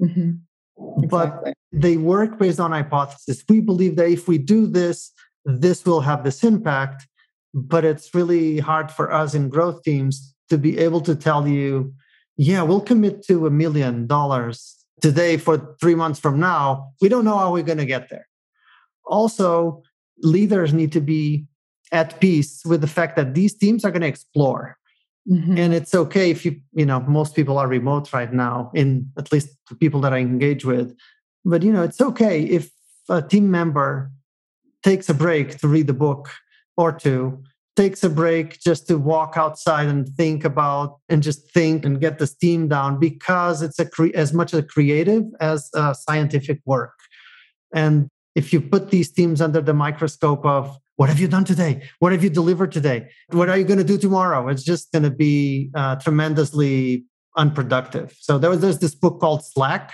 mm-hmm. 0.00 0.32
exactly. 1.02 1.08
but 1.08 1.54
they 1.72 1.96
work 1.96 2.38
based 2.38 2.60
on 2.60 2.72
hypothesis 2.72 3.42
we 3.48 3.60
believe 3.60 3.96
that 3.96 4.08
if 4.08 4.28
we 4.28 4.36
do 4.36 4.66
this 4.66 5.12
this 5.44 5.84
will 5.86 6.00
have 6.00 6.22
this 6.22 6.44
impact 6.44 7.06
but 7.54 7.84
it's 7.84 8.14
really 8.14 8.58
hard 8.58 8.90
for 8.90 9.10
us 9.12 9.34
in 9.34 9.48
growth 9.48 9.82
teams 9.82 10.34
to 10.50 10.58
be 10.58 10.78
able 10.78 11.00
to 11.00 11.14
tell 11.14 11.48
you 11.48 11.92
yeah 12.36 12.62
we'll 12.62 12.80
commit 12.80 13.22
to 13.24 13.46
a 13.46 13.50
million 13.50 14.06
dollars 14.06 14.76
today 15.00 15.36
for 15.36 15.76
three 15.80 15.94
months 15.94 16.18
from 16.18 16.40
now. 16.40 16.92
We 17.00 17.08
don't 17.08 17.24
know 17.24 17.36
how 17.36 17.52
we're 17.52 17.62
going 17.62 17.78
to 17.78 17.86
get 17.86 18.08
there. 18.08 18.28
Also 19.06 19.82
leaders 20.22 20.72
need 20.72 20.92
to 20.92 21.00
be 21.00 21.46
at 21.92 22.18
peace 22.20 22.62
with 22.64 22.80
the 22.80 22.86
fact 22.86 23.16
that 23.16 23.34
these 23.34 23.54
teams 23.54 23.84
are 23.84 23.90
going 23.90 24.02
to 24.02 24.08
explore. 24.08 24.76
Mm-hmm. 25.28 25.58
and 25.58 25.74
it's 25.74 25.92
okay 25.92 26.30
if 26.30 26.44
you 26.44 26.60
you 26.72 26.86
know 26.86 27.00
most 27.00 27.34
people 27.34 27.58
are 27.58 27.66
remote 27.66 28.12
right 28.12 28.32
now 28.32 28.70
in 28.74 29.10
at 29.18 29.32
least 29.32 29.48
the 29.68 29.74
people 29.74 30.00
that 30.02 30.12
i 30.14 30.18
engage 30.18 30.64
with. 30.64 30.94
But 31.44 31.64
you 31.64 31.72
know 31.72 31.82
it's 31.82 32.00
okay 32.00 32.42
if 32.44 32.70
a 33.08 33.20
team 33.20 33.50
member 33.50 34.12
takes 34.84 35.08
a 35.08 35.14
break 35.14 35.58
to 35.58 35.66
read 35.66 35.88
the 35.88 36.00
book 36.06 36.30
or 36.76 36.92
two, 36.92 37.42
takes 37.76 38.02
a 38.02 38.10
break 38.10 38.58
just 38.60 38.88
to 38.88 38.98
walk 38.98 39.34
outside 39.36 39.86
and 39.86 40.08
think 40.16 40.44
about 40.44 40.98
and 41.08 41.22
just 41.22 41.50
think 41.52 41.84
and 41.84 42.00
get 42.00 42.18
the 42.18 42.26
steam 42.26 42.68
down 42.68 42.98
because 42.98 43.62
it's 43.62 43.78
a 43.78 43.86
cre- 43.88 44.14
as 44.14 44.32
much 44.32 44.54
a 44.54 44.62
creative 44.62 45.24
as 45.40 45.70
a 45.74 45.94
scientific 45.94 46.60
work. 46.64 46.94
And 47.74 48.08
if 48.34 48.52
you 48.52 48.60
put 48.60 48.90
these 48.90 49.12
teams 49.12 49.40
under 49.40 49.60
the 49.60 49.74
microscope 49.74 50.44
of 50.44 50.76
what 50.96 51.10
have 51.10 51.20
you 51.20 51.28
done 51.28 51.44
today? 51.44 51.82
What 51.98 52.12
have 52.12 52.24
you 52.24 52.30
delivered 52.30 52.72
today? 52.72 53.10
What 53.30 53.50
are 53.50 53.58
you 53.58 53.64
going 53.64 53.78
to 53.78 53.84
do 53.84 53.98
tomorrow? 53.98 54.48
It's 54.48 54.64
just 54.64 54.90
going 54.92 55.02
to 55.02 55.10
be 55.10 55.70
uh, 55.74 55.96
tremendously 55.96 57.04
unproductive. 57.36 58.16
So 58.18 58.38
there 58.38 58.48
was 58.48 58.60
there's 58.60 58.78
this 58.78 58.94
book 58.94 59.20
called 59.20 59.44
Slack, 59.44 59.92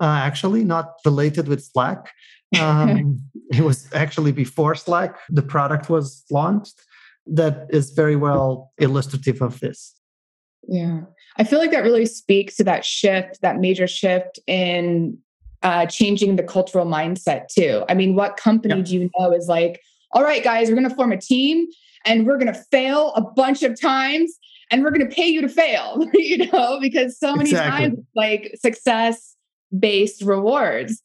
uh, 0.00 0.06
actually 0.06 0.64
not 0.64 0.92
related 1.04 1.48
with 1.48 1.62
Slack. 1.62 2.12
Um, 2.60 3.20
it 3.50 3.62
was 3.62 3.92
actually 3.92 4.30
before 4.30 4.76
Slack 4.76 5.18
the 5.28 5.42
product 5.42 5.90
was 5.90 6.24
launched. 6.30 6.80
That 7.26 7.66
is 7.70 7.90
very 7.90 8.16
well 8.16 8.72
illustrative 8.78 9.42
of 9.42 9.60
this. 9.60 9.94
Yeah, 10.68 11.02
I 11.36 11.44
feel 11.44 11.58
like 11.58 11.70
that 11.70 11.84
really 11.84 12.06
speaks 12.06 12.56
to 12.56 12.64
that 12.64 12.84
shift, 12.84 13.40
that 13.42 13.58
major 13.58 13.86
shift 13.86 14.38
in 14.46 15.18
uh, 15.62 15.86
changing 15.86 16.36
the 16.36 16.42
cultural 16.42 16.86
mindset 16.86 17.48
too. 17.48 17.84
I 17.88 17.94
mean, 17.94 18.14
what 18.14 18.36
company 18.36 18.82
do 18.82 18.94
you 18.94 19.10
know 19.18 19.32
is 19.32 19.48
like? 19.48 19.80
all 20.16 20.22
right, 20.22 20.42
guys, 20.42 20.68
we're 20.68 20.76
going 20.76 20.88
to 20.88 20.94
form 20.94 21.12
a 21.12 21.20
team 21.20 21.66
and 22.06 22.26
we're 22.26 22.38
going 22.38 22.52
to 22.52 22.64
fail 22.70 23.12
a 23.16 23.20
bunch 23.20 23.62
of 23.62 23.78
times 23.78 24.38
and 24.70 24.82
we're 24.82 24.90
going 24.90 25.06
to 25.06 25.14
pay 25.14 25.26
you 25.26 25.42
to 25.42 25.48
fail, 25.48 26.02
you 26.14 26.50
know, 26.50 26.78
because 26.80 27.18
so 27.18 27.36
many 27.36 27.50
exactly. 27.50 27.88
times 27.88 27.98
like 28.14 28.54
success 28.58 29.36
based 29.78 30.22
rewards. 30.22 31.02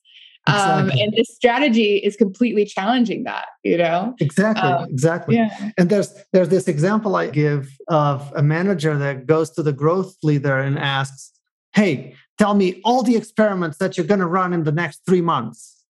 Um, 0.47 0.55
exactly. 0.55 0.91
Um, 0.91 1.07
and 1.07 1.13
this 1.15 1.35
strategy 1.35 1.97
is 1.97 2.15
completely 2.15 2.65
challenging 2.65 3.23
that, 3.25 3.47
you 3.63 3.77
know? 3.77 4.15
Exactly. 4.19 4.69
Um, 4.69 4.89
exactly. 4.89 5.35
Yeah. 5.35 5.71
And 5.77 5.89
there's 5.89 6.13
there's 6.33 6.49
this 6.49 6.67
example 6.67 7.15
I 7.15 7.29
give 7.29 7.77
of 7.87 8.31
a 8.35 8.41
manager 8.41 8.97
that 8.97 9.27
goes 9.27 9.51
to 9.51 9.63
the 9.63 9.73
growth 9.73 10.15
leader 10.23 10.57
and 10.57 10.79
asks, 10.79 11.31
Hey, 11.73 12.15
tell 12.37 12.55
me 12.55 12.81
all 12.83 13.03
the 13.03 13.15
experiments 13.15 13.77
that 13.77 13.97
you're 13.97 14.07
gonna 14.07 14.27
run 14.27 14.51
in 14.51 14.63
the 14.63 14.71
next 14.71 15.01
three 15.05 15.21
months. 15.21 15.83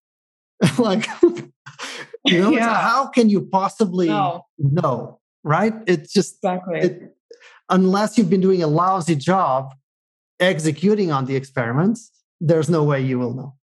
like 0.78 1.08
you 2.26 2.42
know, 2.42 2.52
yeah. 2.52 2.76
how 2.76 3.08
can 3.08 3.30
you 3.30 3.42
possibly 3.42 4.08
no. 4.08 4.46
know? 4.58 5.20
Right? 5.44 5.74
It's 5.88 6.12
just 6.12 6.36
exactly. 6.44 6.80
It, 6.80 7.16
unless 7.70 8.18
you've 8.18 8.30
been 8.30 8.42
doing 8.42 8.62
a 8.62 8.68
lousy 8.68 9.16
job 9.16 9.74
executing 10.40 11.12
on 11.12 11.26
the 11.26 11.36
experiments, 11.36 12.12
there's 12.42 12.70
no 12.70 12.84
way 12.84 13.02
you 13.02 13.18
will 13.18 13.34
know. 13.34 13.56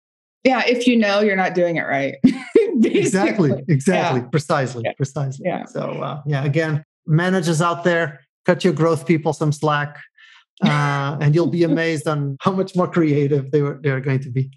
Yeah, 0.43 0.63
if 0.65 0.87
you 0.87 0.95
know, 0.97 1.19
you're 1.19 1.35
not 1.35 1.53
doing 1.53 1.75
it 1.75 1.83
right. 1.83 2.15
exactly, 2.83 3.51
exactly, 3.67 4.21
yeah. 4.21 4.27
precisely, 4.27 4.83
yeah. 4.85 4.93
precisely. 4.93 5.45
Yeah. 5.45 5.65
So, 5.65 5.81
uh, 5.81 6.21
yeah, 6.25 6.45
again, 6.45 6.83
managers 7.05 7.61
out 7.61 7.83
there, 7.83 8.21
cut 8.45 8.63
your 8.63 8.73
growth 8.73 9.05
people 9.05 9.33
some 9.33 9.51
slack, 9.51 9.97
uh, 10.63 11.17
and 11.19 11.35
you'll 11.35 11.47
be 11.47 11.63
amazed 11.63 12.07
on 12.07 12.37
how 12.41 12.51
much 12.51 12.75
more 12.75 12.87
creative 12.87 13.51
they 13.51 13.61
were 13.61 13.79
they're 13.81 14.01
going 14.01 14.19
to 14.21 14.29
be. 14.29 14.49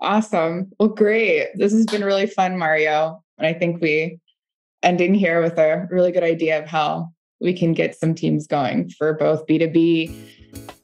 Awesome. 0.00 0.70
Well, 0.78 0.88
great. 0.88 1.50
This 1.54 1.72
has 1.72 1.86
been 1.86 2.04
really 2.04 2.26
fun, 2.26 2.58
Mario. 2.58 3.22
And 3.38 3.46
I 3.46 3.52
think 3.52 3.80
we 3.80 4.18
ending 4.82 5.14
here 5.14 5.40
with 5.40 5.58
a 5.58 5.86
really 5.90 6.10
good 6.10 6.24
idea 6.24 6.60
of 6.60 6.66
how 6.66 7.12
we 7.40 7.52
can 7.52 7.72
get 7.72 7.96
some 7.96 8.14
teams 8.14 8.46
going 8.48 8.90
for 8.90 9.14
both 9.14 9.46
B2B, 9.46 10.12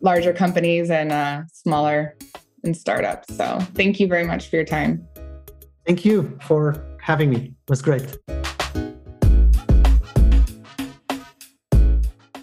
larger 0.00 0.32
companies, 0.32 0.88
and 0.88 1.10
uh, 1.10 1.42
smaller 1.52 2.16
and 2.64 2.76
startups. 2.76 3.36
So 3.36 3.58
thank 3.74 4.00
you 4.00 4.06
very 4.06 4.24
much 4.24 4.48
for 4.48 4.56
your 4.56 4.64
time. 4.64 5.06
Thank 5.86 6.04
you 6.04 6.38
for 6.42 6.84
having 7.00 7.30
me. 7.30 7.36
It 7.36 7.70
was 7.70 7.82
great. 7.82 8.16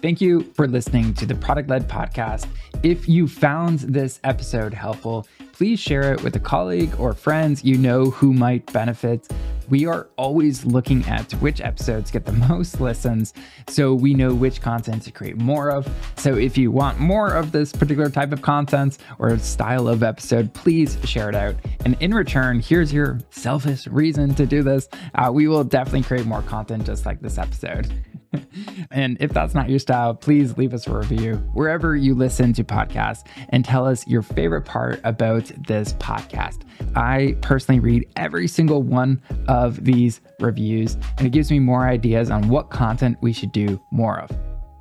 Thank 0.02 0.20
you 0.20 0.42
for 0.54 0.68
listening 0.68 1.14
to 1.14 1.26
the 1.26 1.34
Product 1.34 1.68
Led 1.68 1.88
Podcast. 1.88 2.46
If 2.82 3.08
you 3.08 3.26
found 3.26 3.80
this 3.80 4.20
episode 4.22 4.72
helpful, 4.72 5.26
please 5.52 5.80
share 5.80 6.12
it 6.12 6.22
with 6.22 6.36
a 6.36 6.40
colleague 6.40 6.94
or 6.98 7.12
friends 7.12 7.64
you 7.64 7.76
know 7.76 8.10
who 8.10 8.32
might 8.32 8.72
benefit. 8.72 9.26
We 9.68 9.86
are 9.86 10.08
always 10.16 10.64
looking 10.64 11.04
at 11.06 11.32
which 11.34 11.60
episodes 11.60 12.10
get 12.10 12.24
the 12.24 12.32
most 12.48 12.80
listens 12.80 13.34
so 13.68 13.94
we 13.94 14.14
know 14.14 14.34
which 14.34 14.60
content 14.60 15.02
to 15.04 15.10
create 15.10 15.36
more 15.36 15.70
of. 15.70 15.88
So 16.16 16.34
if 16.34 16.56
you 16.56 16.70
want 16.70 16.98
more 16.98 17.34
of 17.34 17.52
this 17.52 17.72
particular 17.72 18.10
type 18.10 18.32
of 18.32 18.42
content 18.42 18.98
or 19.18 19.36
style 19.38 19.88
of 19.88 20.02
episode, 20.02 20.52
please 20.54 20.98
share 21.04 21.28
it 21.28 21.34
out. 21.34 21.56
And 21.84 21.96
in 22.00 22.14
return, 22.14 22.60
here's 22.60 22.92
your 22.92 23.18
selfish 23.30 23.86
reason 23.86 24.34
to 24.36 24.46
do 24.46 24.62
this. 24.62 24.88
Uh, 25.14 25.30
we 25.32 25.48
will 25.48 25.64
definitely 25.64 26.02
create 26.02 26.26
more 26.26 26.42
content 26.42 26.86
just 26.86 27.06
like 27.06 27.20
this 27.20 27.38
episode. 27.38 27.92
and 28.90 29.16
if 29.20 29.32
that's 29.32 29.54
not 29.54 29.68
your 29.68 29.78
style, 29.78 30.14
please 30.14 30.56
leave 30.56 30.74
us 30.74 30.86
a 30.86 30.96
review 30.96 31.36
wherever 31.52 31.96
you 31.96 32.14
listen 32.14 32.52
to 32.54 32.64
podcasts 32.64 33.26
and 33.50 33.64
tell 33.64 33.86
us 33.86 34.06
your 34.06 34.22
favorite 34.22 34.62
part 34.62 35.00
about 35.04 35.50
this 35.66 35.94
podcast. 35.94 36.62
I 36.94 37.36
personally 37.40 37.80
read 37.80 38.08
every 38.16 38.48
single 38.48 38.82
one 38.82 39.22
of 39.48 39.84
these 39.84 40.20
reviews, 40.40 40.94
and 41.18 41.26
it 41.26 41.30
gives 41.30 41.50
me 41.50 41.58
more 41.58 41.86
ideas 41.86 42.30
on 42.30 42.48
what 42.48 42.70
content 42.70 43.18
we 43.20 43.32
should 43.32 43.52
do 43.52 43.80
more 43.90 44.20
of. 44.20 44.30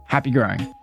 Happy 0.05 0.31
growing. 0.31 0.73